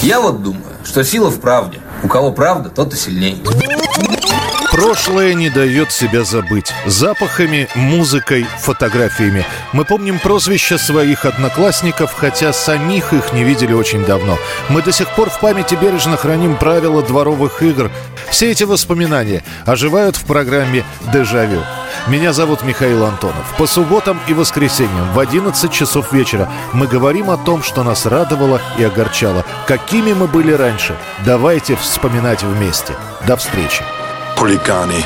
[0.03, 1.81] Я вот думаю, что сила в правде.
[2.05, 3.43] У кого правда, тот и сильней.
[4.71, 6.73] Прошлое не дает себя забыть.
[6.85, 9.47] Запахами, музыкой, фотографиями.
[9.73, 14.37] Мы помним прозвища своих одноклассников, хотя самих их не видели очень давно.
[14.69, 17.91] Мы до сих пор в памяти бережно храним правила дворовых игр.
[18.29, 21.63] Все эти воспоминания оживают в программе «Дежавю».
[22.07, 23.55] Меня зовут Михаил Антонов.
[23.57, 28.61] По субботам и воскресеньям в 11 часов вечера мы говорим о том, что нас радовало
[28.79, 29.45] и огорчало.
[29.67, 30.97] Какими мы были раньше.
[31.25, 32.95] Давайте вспоминать вместе.
[33.27, 33.83] До встречи.
[34.37, 35.05] Хулиганы.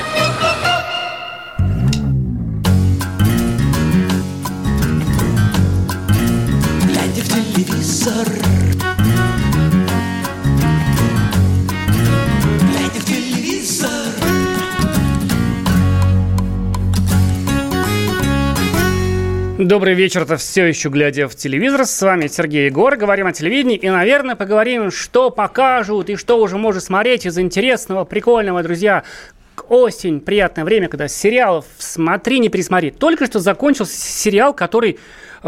[19.69, 21.85] Добрый вечер, это все еще глядя в телевизор.
[21.85, 22.97] С вами Сергей Егор.
[22.97, 28.05] Говорим о телевидении и, наверное, поговорим, что покажут и что уже можно смотреть из интересного,
[28.05, 29.03] прикольного, друзья.
[29.69, 32.91] Осень, приятное время, когда сериалов смотри, не пересмотри.
[32.93, 34.99] Только что закончился сериал, который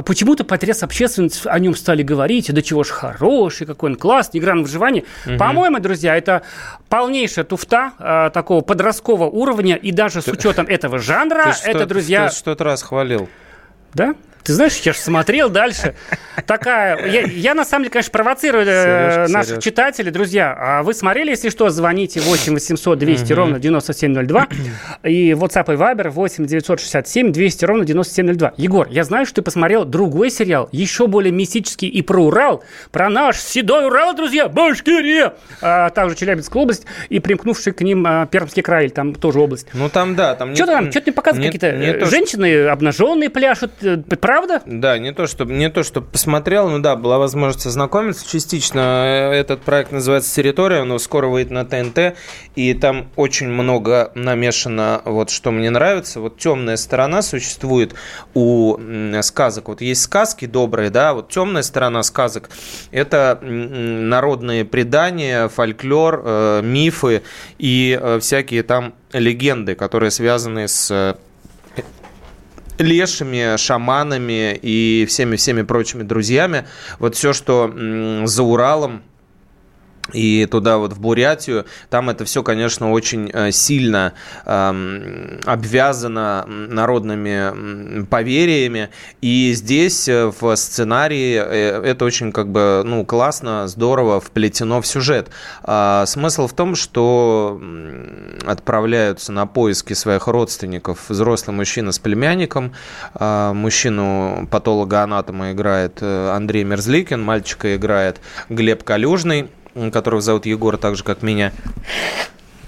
[0.05, 4.53] почему-то потряс общественность, о нем стали говорить, да чего ж хороший, какой он классный, игра
[4.53, 5.05] на выживание.
[5.25, 5.39] Мгм.
[5.39, 6.43] По-моему, друзья, это
[6.91, 11.87] полнейшая туфта э, такого подросткового уровня, и даже с учетом этого жанра, Ты что- это,
[11.87, 12.29] друзья...
[12.29, 13.27] ты что-то раз хвалил.
[13.95, 14.15] Да?
[14.43, 15.95] Ты знаешь, я же смотрел дальше.
[16.47, 17.07] Такая...
[17.07, 19.63] Я, я, на самом деле, конечно, провоцирую э, Сережка, наших Сережка.
[19.63, 20.11] читателей.
[20.11, 24.49] Друзья, а вы смотрели, если что, звоните 8 800 200 ровно 9702.
[25.05, 28.55] И WhatsApp и Viber 8 967 200 ровно 9702.
[28.57, 33.09] Егор, я знаю, что ты посмотрел другой сериал, еще более мистический и про Урал, про
[33.09, 38.63] наш седой Урал, друзья, Башкирия, а также Челябинская область и примкнувший к ним а, Пермский
[38.63, 39.67] край, или там тоже область.
[39.75, 43.73] Ну там да, там Что там, что ты не показывают какие-то э, женщины обнаженные пляшут,
[43.83, 43.97] э,
[44.31, 44.63] правда?
[44.65, 48.79] Да, не то, чтобы не то, что посмотрел, но да, была возможность ознакомиться частично.
[48.79, 52.17] Э, Этот проект называется «Территория», но скоро выйдет на ТНТ,
[52.55, 56.21] и там очень много намешано, вот что мне нравится.
[56.21, 57.97] Вот темная сторона существует
[58.35, 58.79] у
[59.23, 59.67] сказок.
[59.67, 62.51] Вот есть сказки добрые, да, вот темная сторона сказок–
[62.93, 67.23] это народные предания, фольклор, э, мифы
[67.59, 71.17] и э, всякие там легенды, которые связаны с
[72.83, 76.67] лешими, шаманами и всеми-всеми прочими друзьями.
[76.99, 77.73] Вот все, что
[78.25, 79.03] за Уралом,
[80.13, 84.13] и туда вот в Бурятию, там это все, конечно, очень э, сильно
[84.45, 93.05] эм, обвязано народными поверьями, и здесь э, в сценарии э, это очень как бы, ну,
[93.05, 95.31] классно, здорово вплетено в сюжет.
[95.63, 97.61] А, смысл в том, что
[98.47, 102.73] отправляются на поиски своих родственников взрослый мужчина с племянником,
[103.15, 109.51] а, мужчину патолога-анатома играет э, Андрей Мерзликин, мальчика играет Глеб Калюжный,
[109.93, 111.53] которого зовут Егор, так же, как меня.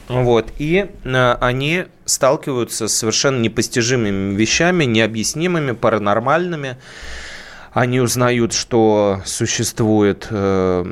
[0.08, 6.76] Вот, и э, они сталкиваются с совершенно непостижимыми вещами, необъяснимыми, паранормальными.
[7.72, 10.84] Они узнают, что существует э,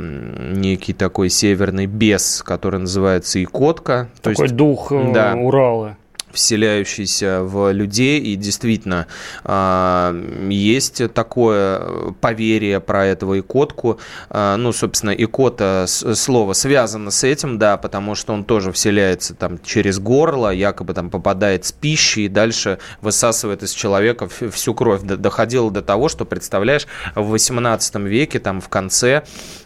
[0.54, 4.08] некий такой северный бес, который называется Икотка.
[4.22, 5.98] То Такой есть- дух э, да, Урала.
[6.32, 8.20] Вселяющийся в людей.
[8.20, 9.06] И действительно,
[9.44, 10.14] а,
[10.48, 13.98] есть такое поверье про этого икотку.
[14.28, 19.58] А, Ну, собственно, икота, слово связано с этим, да, потому что он тоже вселяется там
[19.62, 25.02] через горло, якобы там попадает с пищей и дальше высасывает из человека всю кровь.
[25.02, 29.22] Доходило до того, что, представляешь, в 18 веке, там в конце,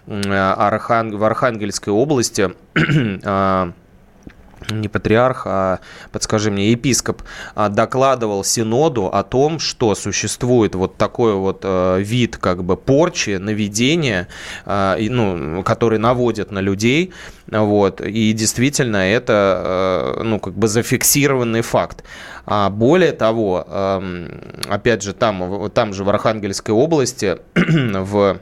[0.07, 2.53] Архан- в Архангельской области
[3.25, 3.73] а,
[4.71, 5.81] не патриарх, а,
[6.13, 7.23] подскажи мне, епископ
[7.55, 13.37] а, докладывал Синоду о том, что существует вот такой вот э, вид как бы порчи,
[13.37, 14.29] наведения,
[14.65, 17.13] а, ну, который наводит на людей,
[17.47, 22.05] вот, и действительно это, ну, как бы зафиксированный факт.
[22.47, 23.67] А более того,
[24.69, 28.39] опять же, там, там же в Архангельской области, в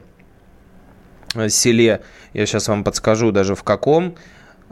[1.49, 2.01] селе,
[2.33, 4.19] я сейчас вам подскажу даже в каком, а,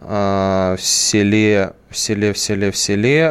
[0.02, 3.22] в селе, в селе, в селе, в селе,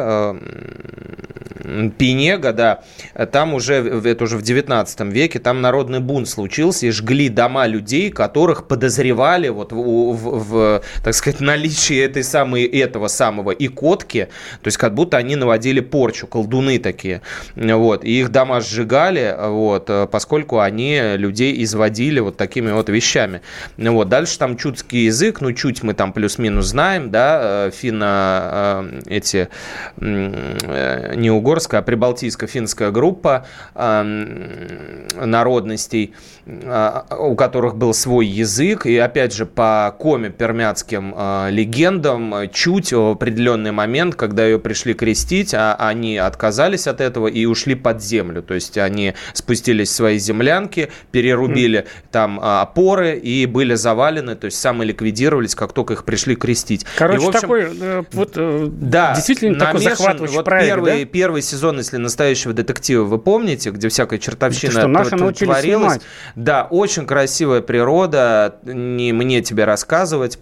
[1.63, 2.83] м, Пинега, да,
[3.31, 8.09] там уже, это уже в 19 веке, там народный бунт случился, и жгли дома людей,
[8.09, 14.27] которых подозревали вот в, в- в, так сказать, наличии этой самой, этого самого икотки,
[14.61, 17.21] то есть как будто они наводили порчу, колдуны такие,
[17.55, 23.41] вот, и их дома сжигали, вот, э, поскольку они людей изводили вот такими вот вещами.
[23.77, 28.50] Вот, дальше там чудский язык, ну, чуть мы там плюс-минус знаем, да, э, финно, э,
[29.07, 29.49] эти
[29.99, 30.33] м,
[30.63, 33.45] э, не финно-угорская, а прибалтийско-финская группа
[35.15, 36.13] народностей,
[36.45, 38.85] у которых был свой язык.
[38.85, 45.75] И опять же, по коме-пермяцким легендам, чуть в определенный момент, когда ее пришли крестить, а
[45.75, 48.41] они отказались от этого и ушли под землю.
[48.41, 54.59] То есть они спустились в свои землянки, перерубили там опоры и были завалены, то есть
[54.59, 56.85] самоликвидировались, как только их пришли крестить.
[56.97, 60.99] Короче, и, общем, такой э, вот э, да, действительно намешан, такой захватывающий вот проект, первый,
[60.99, 61.05] да?
[61.05, 65.61] первый сезон, если настоящего детектива вы помните, где всякая чертовщина что, творилась.
[65.63, 66.01] снимать.
[66.35, 70.39] Да, очень красивая природа, не мне тебе рассказывать.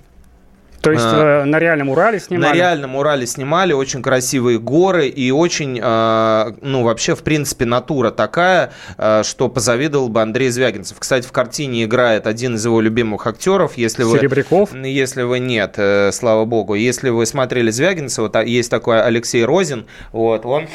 [0.82, 2.52] То есть а, на реальном Урале снимали?
[2.52, 8.12] На реальном Урале снимали, очень красивые горы и очень, а, ну, вообще, в принципе, натура
[8.12, 10.97] такая, а, что позавидовал бы Андрей Звягинцев.
[10.99, 13.78] Кстати, в картине играет один из его любимых актеров.
[13.78, 14.73] Если вы, Серебряков?
[14.73, 16.75] Если вы нет, э, слава богу.
[16.75, 20.67] Если вы смотрели Звягинцева, есть такой Алексей Розин, вот, он,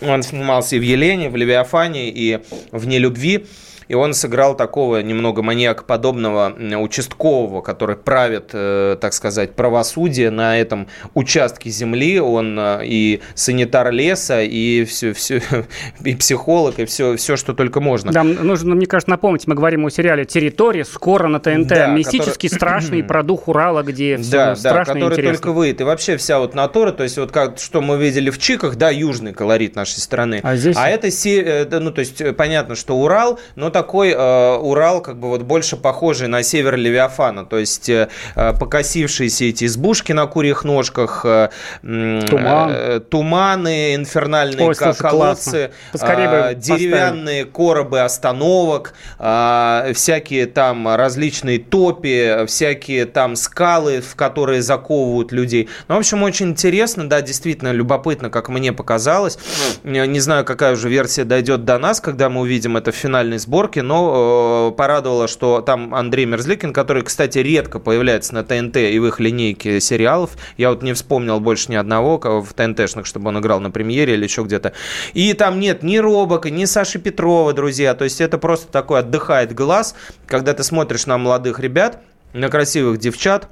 [0.00, 2.40] он снимался и в «Елене», в «Левиафане», и
[2.72, 3.46] в «Нелюбви»
[3.88, 10.88] и он сыграл такого немного маньякоподобного участкового, который правит, э, так сказать, правосудие на этом
[11.14, 12.20] участке земли.
[12.20, 15.42] Он э, и санитар леса, и все, все,
[16.04, 18.12] и психолог, и все, все, что только можно.
[18.12, 22.48] Да, нужно, мне кажется, напомнить, мы говорим о сериале «Территория», скоро на ТНТ, да, мистический,
[22.48, 22.58] который...
[22.58, 25.36] страшный, про дух Урала, где все да, страшно да, который интересно.
[25.36, 25.80] только выйдет.
[25.80, 28.90] И вообще вся вот натура, то есть вот как, что мы видели в Чиках, да,
[28.90, 30.40] южный колорит нашей страны.
[30.42, 30.76] А здесь?
[30.76, 35.28] А это, э, ну, то есть понятно, что Урал, но такой э, Урал, как бы
[35.28, 41.24] вот больше похожий на север Левиафана, то есть э, покосившиеся эти избушки на курьих ножках,
[41.24, 41.48] э,
[41.82, 42.70] Туман.
[42.74, 47.52] э, туманы, инфернальные Ой, слушай, колодцы, э, деревянные поставить.
[47.52, 55.68] коробы остановок, э, всякие там различные топи, всякие там скалы, в которые заковывают людей.
[55.86, 59.38] Ну, в общем, очень интересно, да, действительно любопытно, как мне показалось.
[59.84, 63.67] Не знаю, какая уже версия дойдет до нас, когда мы увидим это в финальной сборке,
[63.68, 68.98] съемки, но э, порадовало, что там Андрей Мерзликин, который, кстати, редко появляется на ТНТ и
[68.98, 70.30] в их линейке сериалов.
[70.56, 74.24] Я вот не вспомнил больше ни одного в ТНТшных, чтобы он играл на премьере или
[74.24, 74.72] еще где-то.
[75.14, 77.94] И там нет ни Робока, ни Саши Петрова, друзья.
[77.94, 79.94] То есть это просто такой отдыхает глаз,
[80.26, 82.00] когда ты смотришь на молодых ребят,
[82.32, 83.48] на красивых девчат,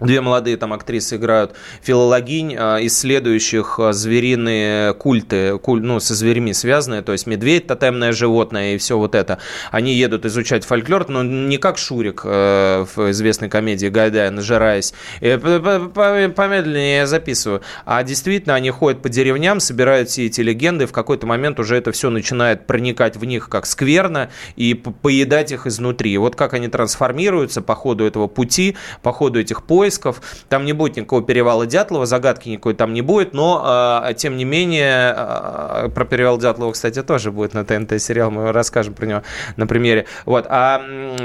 [0.00, 6.52] Две молодые там актрисы играют филологинь, а, исследующих а, звериные культы, куль, ну, со зверями
[6.52, 9.38] связанные, то есть медведь, тотемное животное и все вот это.
[9.72, 14.94] Они едут изучать фольклор, но не как Шурик э, в известной комедии Гайдая, нажираясь.
[15.20, 17.62] Э, помедленнее я записываю.
[17.84, 21.90] А действительно, они ходят по деревням, собирают все эти легенды, в какой-то момент уже это
[21.90, 26.16] все начинает проникать в них как скверно и поедать их изнутри.
[26.18, 30.20] Вот как они трансформируются по ходу этого пути, по ходу этих поездов, поисков.
[30.48, 34.44] Там не будет никакого перевала Дятлова, загадки никакой там не будет, но, э, тем не
[34.44, 39.22] менее, э, про перевал Дятлова, кстати, тоже будет на ТНТ сериал, мы расскажем про него
[39.56, 40.06] на примере.
[40.24, 40.46] Вот.
[40.48, 40.82] А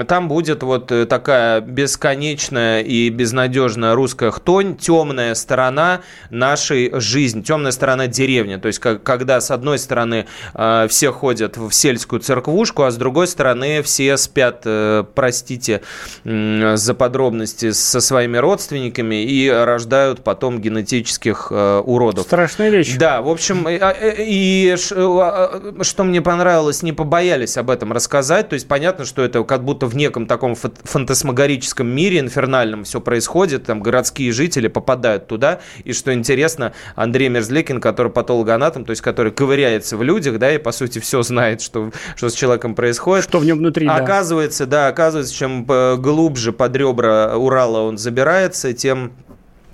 [0.08, 8.06] там будет вот такая бесконечная и безнадежная русская хтонь, темная сторона нашей жизни, темная сторона
[8.06, 8.58] деревни.
[8.58, 12.98] То есть, как, когда с одной стороны э, все ходят в сельскую церквушку, а с
[12.98, 15.82] другой стороны все спят, э, простите
[16.24, 22.26] э, за подробности, со своими родственниками, и рождают потом генетических э, уродов.
[22.26, 22.96] Страшная вещь.
[22.98, 28.50] Да, в общем, и, и, и что мне понравилось, не побоялись об этом рассказать.
[28.50, 33.66] То есть понятно, что это как будто в неком таком фантасмагорическом мире инфернальном все происходит,
[33.66, 35.60] там городские жители попадают туда.
[35.84, 40.58] И что интересно, Андрей Мерзлекин, который патологоанатом, то есть который ковыряется в людях, да, и
[40.58, 43.24] по сути все знает, что, что с человеком происходит.
[43.24, 47.98] Что в нем внутри, Оказывается, да, да оказывается, чем э, глубже под ребра Урала он
[47.98, 49.14] забирает, развивается, тем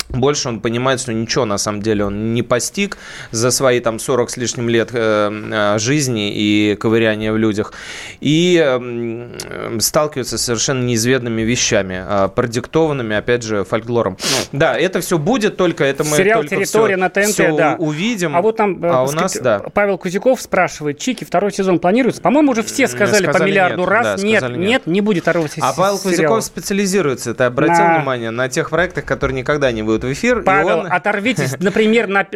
[0.10, 2.98] больше он понимает, что ничего на самом деле он не постиг
[3.32, 7.74] за свои там 40 с лишним лет э, э, жизни и ковыряния в людях.
[8.20, 14.18] И э, сталкивается с совершенно неизведанными вещами, продиктованными, опять же, фольклором.
[14.20, 17.56] Ну, да, это все будет, только это мы Сериал только «Территория» все, на ТНТ, все
[17.56, 17.76] да.
[17.78, 18.36] увидим.
[18.36, 19.60] А вот там а у нас, да.
[19.74, 22.22] Павел Кузяков спрашивает, Чики второй сезон планируется?
[22.22, 24.22] По-моему, уже все сказали, сказали по миллиарду нет, раз.
[24.22, 25.70] Да, нет, нет, нет, не будет второго сезона.
[25.70, 27.98] А Павел Кузяков специализируется, ты обратил на...
[27.98, 30.44] внимание, на тех проектах, которые никогда не выйдут в эфир.
[30.44, 30.92] Павел, он...
[30.92, 32.28] оторвитесь, например, на,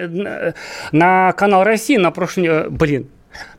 [0.91, 2.69] на канал России на прошлый...
[2.69, 3.09] Блин,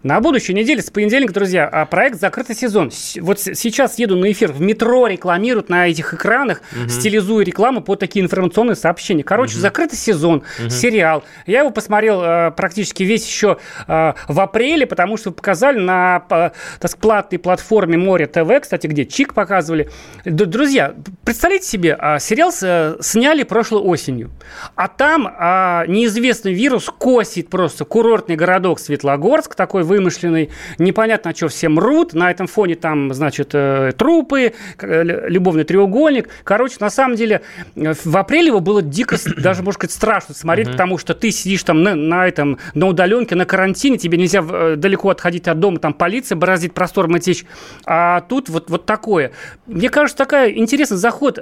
[0.03, 2.91] На будущей неделе, с понедельника, друзья, а проект «Закрытый сезон».
[3.21, 6.89] Вот сейчас еду на эфир, в метро рекламируют на этих экранах, угу.
[6.89, 9.25] стилизуя рекламу по такие информационные сообщения.
[9.25, 9.61] Короче, угу.
[9.61, 10.71] «Закрытый сезон», угу.
[10.71, 11.25] сериал.
[11.47, 13.59] Я его посмотрел э, практически весь еще
[13.89, 19.07] э, в апреле, потому что показали на э, так, платной платформе Море ТВ, кстати, где
[19.07, 19.91] Чик показывали.
[20.25, 24.31] Друзья, представляете себе, э, сериал э, сняли прошлой осенью,
[24.75, 31.71] а там э, неизвестный вирус косит просто курортный городок Светлогорск, такой вымышленный, непонятно, что все
[31.71, 36.29] мрут, на этом фоне там, значит, э, трупы, э, любовный треугольник.
[36.45, 37.41] Короче, на самом деле,
[37.75, 41.63] э, в апреле его было дико, даже, можно сказать, страшно смотреть, потому что ты сидишь
[41.63, 44.43] там на, на этом, на удаленке, на карантине, тебе нельзя
[44.77, 47.45] далеко отходить от дома, там полиция бороздит простор мытищ,
[47.87, 49.33] а тут вот, вот такое.
[49.67, 51.39] Мне кажется, такая интересный заход.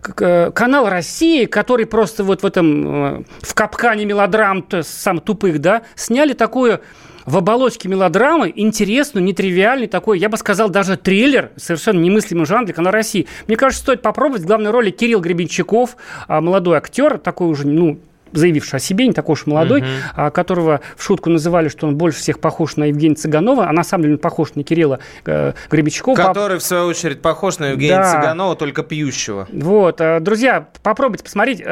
[0.00, 6.80] Канал России, который просто вот в этом, в капкане мелодрам, сам тупых, да, сняли такую
[7.26, 12.74] в оболочке мелодрамы интересную, нетривиальный такой, я бы сказал, даже триллер, совершенно немыслимый жанр для
[12.74, 13.26] канала России.
[13.48, 14.42] Мне кажется, стоит попробовать.
[14.42, 15.96] В главной роли Кирилл Гребенщиков,
[16.28, 17.98] а, молодой актер, такой уже, ну,
[18.32, 20.30] заявивший о себе, не такой уж молодой, uh-huh.
[20.30, 24.02] которого в шутку называли, что он больше всех похож на Евгения Цыганова, а на самом
[24.02, 26.16] деле он похож на Кирилла э, Гребенщикова.
[26.16, 28.12] Который, в свою очередь, похож на Евгения да.
[28.12, 29.48] Цыганова, только пьющего.
[29.52, 31.62] Вот, э, друзья, попробуйте посмотреть.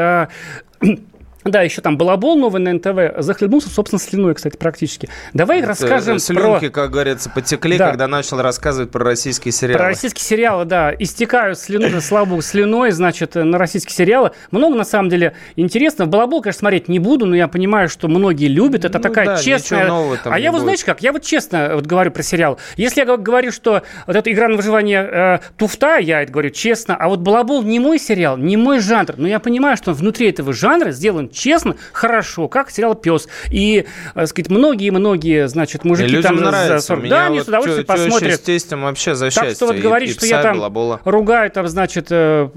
[1.44, 5.10] Да, еще там балабол новый на НТВ захлебнулся, собственно, слюной, кстати, практически.
[5.34, 6.82] Давай Это расскажем слюнки, про...
[6.82, 7.88] как говорится, потекли, да.
[7.90, 9.78] когда начал рассказывать про российские сериалы.
[9.78, 10.94] Про российские сериалы, да.
[10.98, 14.30] Истекают слюной, слабу слюной, значит, на российские сериалы.
[14.50, 16.06] Много, на самом деле, интересно.
[16.06, 18.86] Балабол, конечно, смотреть не буду, но я понимаю, что многие любят.
[18.86, 19.92] Это ну, такая да, честная...
[20.24, 22.58] А я вот, знаете как, я вот честно вот говорю про сериал.
[22.76, 26.96] Если я говорю, что вот эта игра на выживание э, туфта, я это говорю честно,
[26.96, 29.14] а вот балабол не мой сериал, не мой жанр.
[29.18, 33.28] Но я понимаю, что внутри этого жанра сделан честно, хорошо, как сериал «Пес».
[33.50, 36.78] И, так сказать, многие-многие, значит, мужики там нравится.
[36.78, 37.02] за 40.
[37.04, 38.40] Меня да, они вот с удовольствием посмотрят.
[38.40, 39.48] с тестем вообще за счастье.
[39.48, 41.00] Так что вот говорить, что я там балабола.
[41.04, 42.48] ругаю, там, значит, э,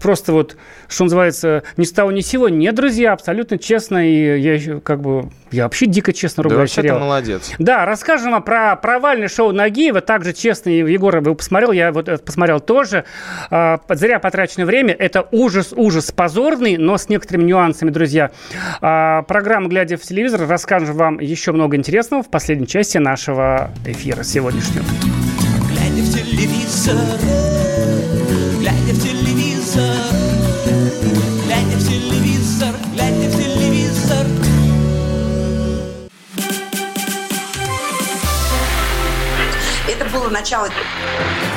[0.00, 0.56] просто вот,
[0.88, 2.48] что называется, ни с того ни с сего.
[2.48, 6.82] Нет, друзья, абсолютно честно, и я как бы, я вообще дико честно ругаю да, вообще
[6.82, 6.98] сериал.
[6.98, 7.52] молодец.
[7.58, 12.60] Да, расскажем вам про провальное шоу Нагиева, также честно, Егор, вы посмотрел, я вот посмотрел
[12.60, 13.04] тоже.
[13.50, 18.15] А, зря потраченное время, это ужас, ужас позорный, но с некоторыми нюансами, друзья.
[18.80, 24.22] А, программа «Глядя в телевизор» расскажем вам еще много интересного в последней части нашего эфира
[24.22, 24.84] сегодняшнего.
[25.70, 26.96] Глядя в телевизор,
[28.60, 29.96] глядя в телевизор,
[31.46, 34.26] глядя в телевизор, глядя в телевизор.
[39.88, 40.68] Это было начало.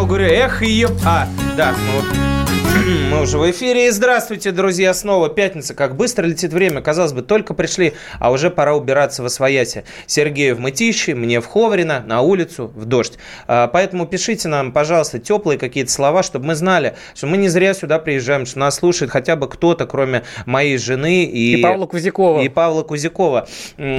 [0.00, 0.88] ему говорю, эх, ее...
[1.04, 2.59] А, да, ну,
[2.90, 3.92] Мы уже в эфире.
[3.92, 5.74] Здравствуйте, друзья, снова пятница.
[5.74, 6.80] Как быстро летит время.
[6.80, 9.84] Казалось бы, только пришли, а уже пора убираться во своясе.
[10.06, 13.16] Сергею в Мытищи, мне в Ховрино, на улицу, в дождь.
[13.46, 17.74] А, поэтому пишите нам, пожалуйста, теплые какие-то слова, чтобы мы знали, что мы не зря
[17.74, 21.58] сюда приезжаем, что нас слушает хотя бы кто-то, кроме моей жены и...
[21.58, 22.40] И Павла Кузякова.
[22.40, 23.46] И Павла Кузякова.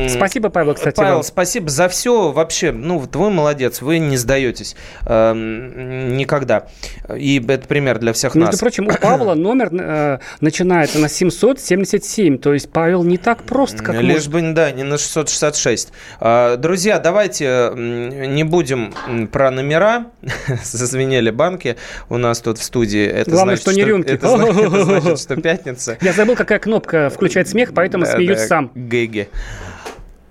[0.10, 0.96] Спасибо, Павел, кстати.
[0.98, 1.24] Павел, вам.
[1.24, 2.32] спасибо за все.
[2.32, 4.76] Вообще, ну, вот вы молодец, вы не сдаетесь
[5.06, 6.68] э, никогда.
[7.16, 8.58] И это пример для всех Между нас.
[8.58, 13.96] Впрочем, у Павла номер э, начинается на 777, то есть Павел не так прост, как
[13.96, 14.32] Лишь может.
[14.32, 15.92] бы, да, не на 666.
[16.20, 18.94] А, друзья, давайте не будем
[19.32, 20.08] про номера.
[20.64, 21.78] Зазвенели банки
[22.10, 23.06] у нас тут в студии.
[23.06, 24.10] Это Главное, значит, что не рюмки.
[24.10, 25.98] Это, это значит, что пятница.
[26.02, 28.72] Я забыл, какая кнопка включать смех, поэтому да, смеюсь да, сам.
[28.76, 29.30] Гэги.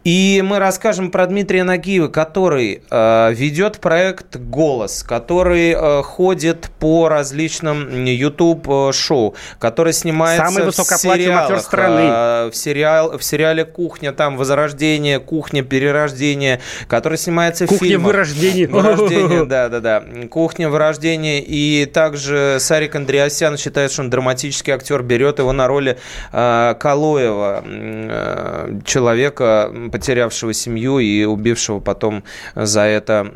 [0.05, 7.09] И мы расскажем про Дмитрия Нагиева, который э, ведет проект «Голос», который э, ходит по
[7.09, 11.61] различным YouTube-шоу, который снимается Самый в сериалах.
[11.61, 12.01] страны.
[12.01, 18.07] Э, в, сериал, в сериале «Кухня», там «Возрождение», «Кухня», «Перерождение», который снимается Кухня, в фильмах.
[18.07, 18.67] «Вырождение».
[18.69, 20.03] «Вырождение», да-да-да.
[20.31, 21.43] «Кухня», «Вырождение».
[21.43, 25.99] И также Сарик Андреасян считает, что он драматический актер, берет его на роли
[26.33, 29.71] э, Калоева, э, человека
[30.01, 32.25] потерявшего семью и убившего потом
[32.55, 33.27] за это...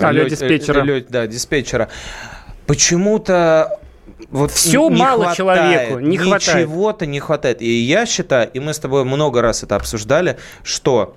[0.00, 0.82] А, лё, диспетчера.
[0.82, 1.88] Лё, да, диспетчера.
[2.66, 3.78] Почему-то
[4.30, 6.68] вот Все не мало хватает, человеку, не хватает.
[6.68, 7.62] Ничего-то не хватает.
[7.62, 11.16] И я считаю, и мы с тобой много раз это обсуждали, что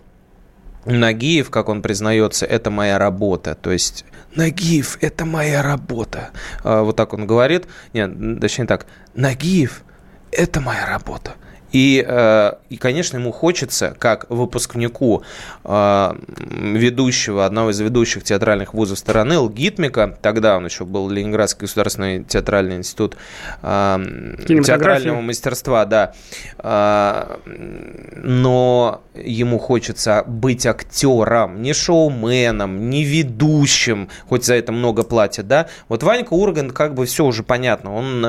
[0.86, 3.56] Нагиев, как он признается, это моя работа.
[3.56, 6.30] То есть Нагиев– это моя работа.
[6.64, 7.68] А, Вот так он говорит.
[7.94, 8.86] Нет, точнее так.
[9.16, 9.84] Нагиев–
[10.32, 11.36] это моя работа.
[11.76, 15.24] И, э, и, конечно, ему хочется, как выпускнику
[15.66, 16.16] э,
[16.50, 22.78] ведущего, одного из ведущих театральных вузов страны, ЛГИТМИКа, тогда он еще был Ленинградский государственный театральный
[22.78, 23.18] институт
[23.62, 23.98] э,
[24.48, 26.14] театрального мастерства, да.
[28.24, 35.68] Но ему хочется быть актером, не шоуменом, не ведущим, хоть за это много платят, да.
[35.90, 37.94] Вот Ванька Ургант, как бы все уже понятно.
[37.94, 38.22] Он,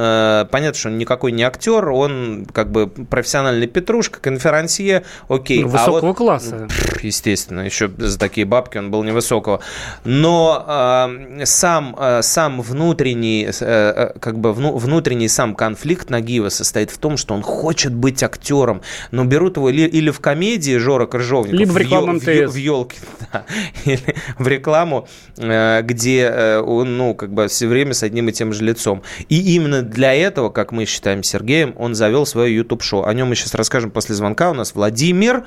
[0.51, 2.89] понятно, что он никакой не актер, он как бы
[3.37, 5.63] профессиональный петрушка, конферансье, окей.
[5.63, 6.69] Ну, А высокого вот- класса.
[7.03, 9.61] естественно, еще за такие бабки он был невысокого.
[10.05, 16.49] Но э, сам, э, сам внутренний, э, э, как бы вну- внутренний сам конфликт Нагиева
[16.49, 18.81] состоит в том, что он хочет быть актером,
[19.11, 22.13] но берут его или, или в комедии Жора Крыжовников, Либо в рекламу ё-
[22.47, 22.53] МТС.
[22.53, 22.99] в елке,
[23.85, 28.33] или в рекламу, э, где э, он, ну, как бы все время с одним и
[28.33, 29.03] тем же лицом.
[29.29, 33.05] И именно для этого, как мы считаем Сергеем, он завел свое YouTube-шоу.
[33.05, 34.51] О нем мы сейчас расскажем после звонка.
[34.51, 35.47] У нас Владимир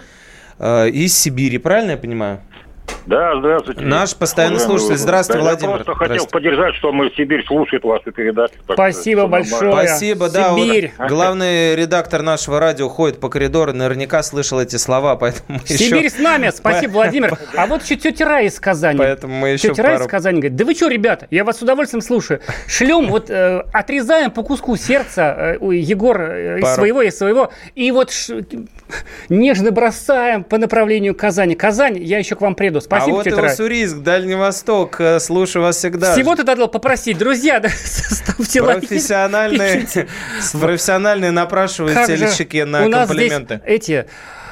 [0.60, 2.42] э, из Сибири, правильно я понимаю?
[3.06, 3.82] Да, здравствуйте.
[3.82, 4.98] Наш постоянный Уважаемый слушатель.
[5.02, 5.70] Здравствуй, Да, Владимир.
[5.78, 8.54] Я просто хотел поддержать, что мы Сибирь слушает вашу передачу.
[8.72, 9.72] Спасибо что большое.
[9.72, 10.52] Спасибо, да.
[10.54, 10.92] вот Сибирь.
[11.08, 16.10] главный редактор нашего радио ходит по коридору, наверняка слышал эти слова, поэтому мы Сибирь еще...
[16.18, 17.38] с нами, спасибо, Владимир.
[17.56, 18.98] А вот еще тетя Рая из Казани.
[19.00, 21.58] Поэтому мы еще Тетя Рая пару- из Казани говорит, да вы что, ребята, я вас
[21.58, 22.42] с удовольствием слушаю.
[22.68, 26.76] Шлем, вот э, отрезаем по куску сердца, э, Егор э, из Пару.
[26.76, 28.42] своего, из своего, и вот ш-
[29.30, 31.56] нежно бросаем по направлению Казани.
[31.56, 32.79] Казань, я еще к вам приду.
[32.80, 33.54] А Спасибо, вот и тетя Рая.
[33.54, 36.14] Уссурийск, Дальний Восток, э, слушаю вас всегда.
[36.14, 38.88] Всего-то надо было попросить, друзья, ставьте лайки.
[38.88, 39.88] Профессиональные,
[40.60, 43.62] профессиональные Как напрашивательщики же на комплименты.
[43.66, 44.06] эти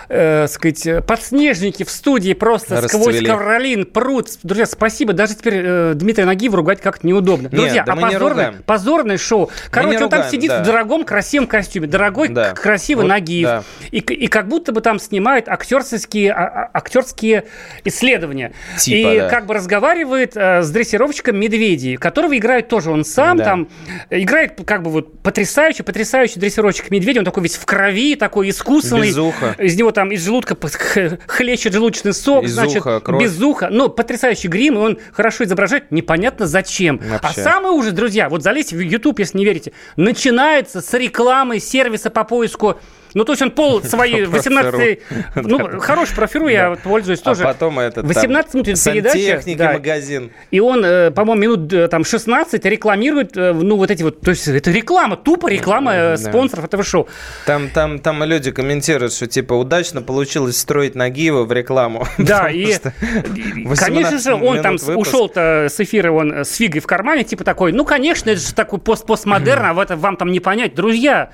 [0.09, 3.25] э, сказать, подснежники в студии просто сквозь Расцвели.
[3.25, 4.29] ковролин прут.
[4.43, 5.13] Друзья, спасибо.
[5.13, 7.43] Даже теперь э, Дмитрия Нагиева ругать как-то неудобно.
[7.47, 9.49] Нет, Друзья, да а мы не позорное, позорное шоу.
[9.71, 10.61] Короче, он там ругаем, сидит да.
[10.61, 11.87] в дорогом красивом костюме.
[11.87, 12.53] Дорогой, Да.
[12.53, 13.47] красивый Вот, Нагиев.
[13.47, 13.63] да.
[13.91, 17.45] И, и как будто бы там снимает актерские, а- а- актерские
[17.85, 18.53] исследования.
[18.77, 19.29] Типа, и да.
[19.29, 23.43] как бы разговаривает э, с дрессировщиком Медведей, которого играет тоже он сам Да.
[23.43, 23.67] там.
[24.09, 27.19] э, Играет как бы вот потрясающий, потрясающий дрессировщик Медведя.
[27.19, 29.07] Он такой весь в крови, такой искусственный.
[29.07, 29.55] Без уха.
[29.57, 30.55] Из него там из желудка
[31.25, 33.19] хлещет желудочный сок, Из значит, уха кровь.
[33.19, 33.69] без уха.
[33.71, 36.99] Ну, потрясающий грим, и он хорошо изображает, непонятно зачем.
[36.99, 37.41] Вообще.
[37.41, 42.11] А самый ужас, друзья, вот залезьте в YouTube, если не верите, начинается с рекламы сервиса
[42.11, 42.79] по поиску
[43.17, 44.99] ну, то есть он пол своей 18...
[45.35, 47.43] Ну, хороший профиру, я пользуюсь тоже.
[47.43, 49.73] А потом этот 18 минут передача.
[49.73, 50.31] магазин.
[50.51, 54.21] И он, э, по-моему, минут э, там 16 рекламирует, э, ну, вот эти вот...
[54.21, 57.07] То есть это реклама, тупо реклама спонсоров этого шоу.
[57.45, 62.05] Там, там, там люди комментируют, что типа удачно получилось строить Нагиева в рекламу.
[62.17, 62.93] Да, и, что
[63.35, 67.43] и, 18 конечно же, он там ушел-то с эфира он с фигой в кармане, типа
[67.43, 70.75] такой, ну, конечно, это же такой пост постмодерн, а в это вам там не понять.
[70.75, 71.31] Друзья,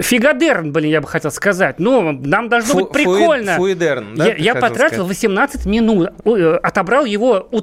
[0.00, 1.78] фигадерн, блин, я бы хотел сказать.
[1.78, 3.52] Ну, нам должно Фу- быть прикольно.
[3.52, 5.08] фуи- фуидерн, да, я я потратил сказать?
[5.08, 7.60] 18 минут, э, отобрал его у,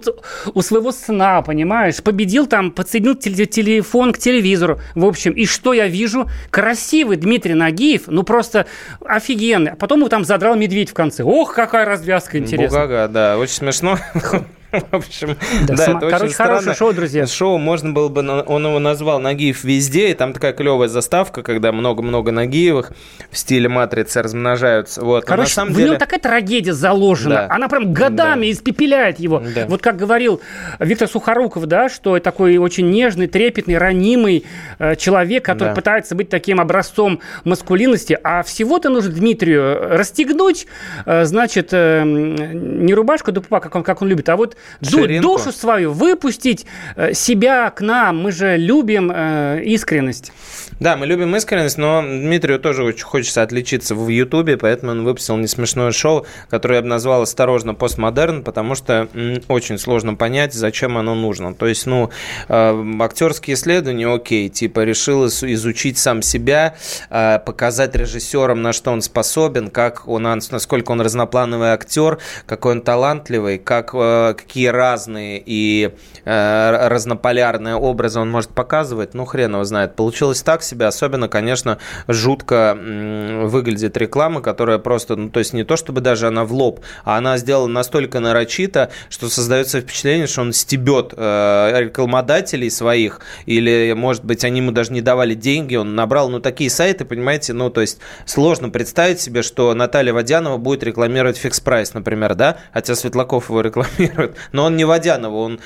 [0.53, 2.01] у своего сна, понимаешь?
[2.03, 4.80] Победил там, подсоединил теле- телефон к телевизору.
[4.95, 6.30] В общем, и что я вижу?
[6.49, 8.66] Красивый Дмитрий Нагиев, ну просто
[9.05, 9.72] офигенный.
[9.72, 11.24] А потом его там задрал медведь в конце.
[11.24, 12.82] Ох, какая развязка интересная.
[12.82, 13.97] Бугага, да, очень смешно.
[14.91, 17.26] В общем, Да, да, сама- это очень хорошее шоу, друзья.
[17.28, 21.72] Шоу можно было бы, он его назвал Нагиев везде, и там такая клевая заставка, когда
[21.72, 22.91] много-много Нагиевых
[23.30, 25.01] в стиле матрицы размножаются.
[25.03, 25.24] Вот.
[25.24, 25.89] на Короче, самом в деле...
[25.91, 27.36] нем такая трагедия заложена.
[27.36, 27.47] Да.
[27.49, 29.41] Она прям годами испепеляет его.
[29.53, 29.65] Да.
[29.67, 30.41] Вот как говорил
[30.80, 34.45] Виктор Сухоруков, да, что такой очень нежный, трепетный, ранимый
[34.80, 35.76] э, человек, который Да.
[35.76, 38.17] пытается быть таким образцом маскулинности.
[38.24, 40.65] А всего-то нужно Дмитрию расстегнуть,
[41.05, 44.55] э, значит, э, м, не рубашку до пупа, как он, как он любит, а вот
[44.82, 45.28] Ширинку.
[45.28, 48.20] душу свою выпустить, э, себя к нам.
[48.22, 50.32] Мы же любим э, искренность.
[50.80, 55.38] Да, мы любим искренность, но Дмитрию тоже очень хочется отличиться в Ютубе, поэтому он выпустил
[55.38, 59.07] несмешное шоу, которое я бы назвал «Осторожно, постмодерн», потому что
[59.47, 61.53] очень сложно понять, зачем оно нужно.
[61.53, 62.09] То есть, ну,
[62.47, 66.76] э, актерские исследования, окей, типа решил из- изучить сам себя,
[67.09, 72.82] э, показать режиссерам, на что он способен, как он, насколько он разноплановый актер, какой он
[72.82, 75.91] талантливый, как, э, какие разные и
[76.26, 79.95] э, разнополярные образы он может показывать, ну, хрен его знает.
[79.95, 81.78] Получилось так себе, особенно, конечно,
[82.10, 86.82] жутко выглядит реклама, которая просто, ну, то есть не то, чтобы даже она в лоб,
[87.06, 93.93] а она сделана настолько нарочито, что создается впечатление, что он стебет э, рекламодателей своих, или,
[93.95, 97.70] может быть, они ему даже не давали деньги, он набрал, ну, такие сайты, понимаете, ну,
[97.70, 102.95] то есть сложно представить себе, что Наталья Водянова будет рекламировать фикс прайс, например, да, хотя
[102.95, 105.60] Светлаков его рекламирует, но он не Водянова, он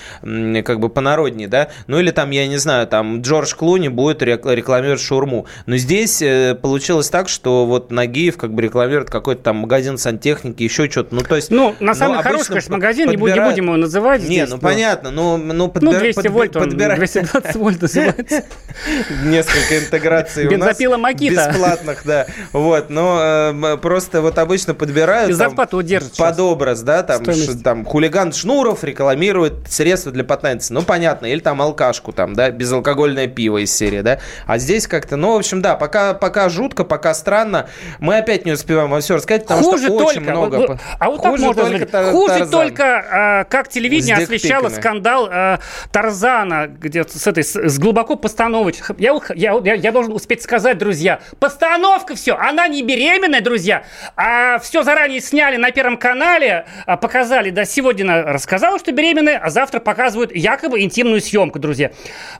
[0.64, 4.46] как бы понароднее, да, ну, или там, я не знаю, там Джордж Клуни будет рек-
[4.46, 9.58] рекламировать шаурму, но здесь э, получилось так, что вот Нагиев как бы рекламирует какой-то там
[9.58, 11.52] магазин сантехники, еще что-то, ну, то есть...
[11.52, 14.50] Ну, на самый обычно хороший, конечно, магазин, не бу- не будем его называть Не, здесь,
[14.50, 18.44] ну но- понятно, ну, ну, Ну, подбир- 200 подбир- вольт, он, подбирать- 220 вольт называется.
[19.24, 21.50] Несколько интеграций у нас Макита.
[21.50, 22.26] бесплатных, да.
[22.54, 27.24] Вот, но э, просто вот обычно подбирают И зарплату удержит под образ, да, там,
[27.64, 28.32] там хулиган
[28.66, 30.74] Шнуров рекламирует средства для потенции.
[30.74, 34.18] Ну, понятно, или там алкашку, там, да, безалкогольное пиво из серии, да.
[34.48, 37.70] А здесь как-то, ну, в общем, да, пока, пока жутко, пока странно.
[38.00, 40.56] Мы опять не успеваем вам все рассказать, потому Хуже что очень только, много...
[40.56, 41.86] вот, по- а вот так Хуже можно только.
[41.86, 42.50] Тар- Хуже Тарзан.
[42.50, 45.60] только, а, как телевидение освещало скандал а,
[45.92, 48.96] Тарзана, где с этой, с, с глубоко постановочной.
[48.98, 53.84] Я, я, я, я должен успеть сказать, друзья, постановка все, она не беременная, друзья,
[54.16, 59.38] а все заранее сняли на Первом канале, а, показали, да, сегодня она рассказала, что беременная,
[59.38, 61.92] а завтра показывают якобы интимную съемку, друзья.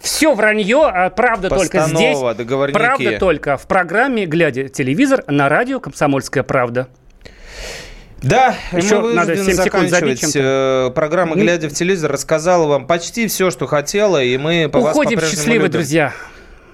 [0.02, 1.98] Все вранье, а, правда только Постанова,
[2.34, 2.78] здесь, договорники.
[2.78, 6.88] правда только в программе «Глядя телевизор» на радио «Комсомольская правда».
[8.22, 10.34] Да, и Еще мы надо вынуждены 7 секунд забить заканчивать.
[10.34, 10.88] чем-то.
[10.90, 14.96] Э, Программа «Глядя в телевизор» рассказала вам почти все, что хотела, и мы по вас
[14.96, 15.72] Уходим по-прежнему счастливы, любим.
[15.74, 16.14] друзья.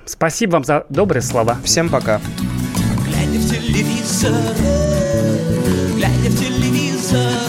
[0.06, 1.58] Спасибо вам за добрые слова.
[1.66, 2.22] Всем пока.
[3.06, 4.32] Глядя в телевизор,
[5.96, 7.41] глядя в телевизор,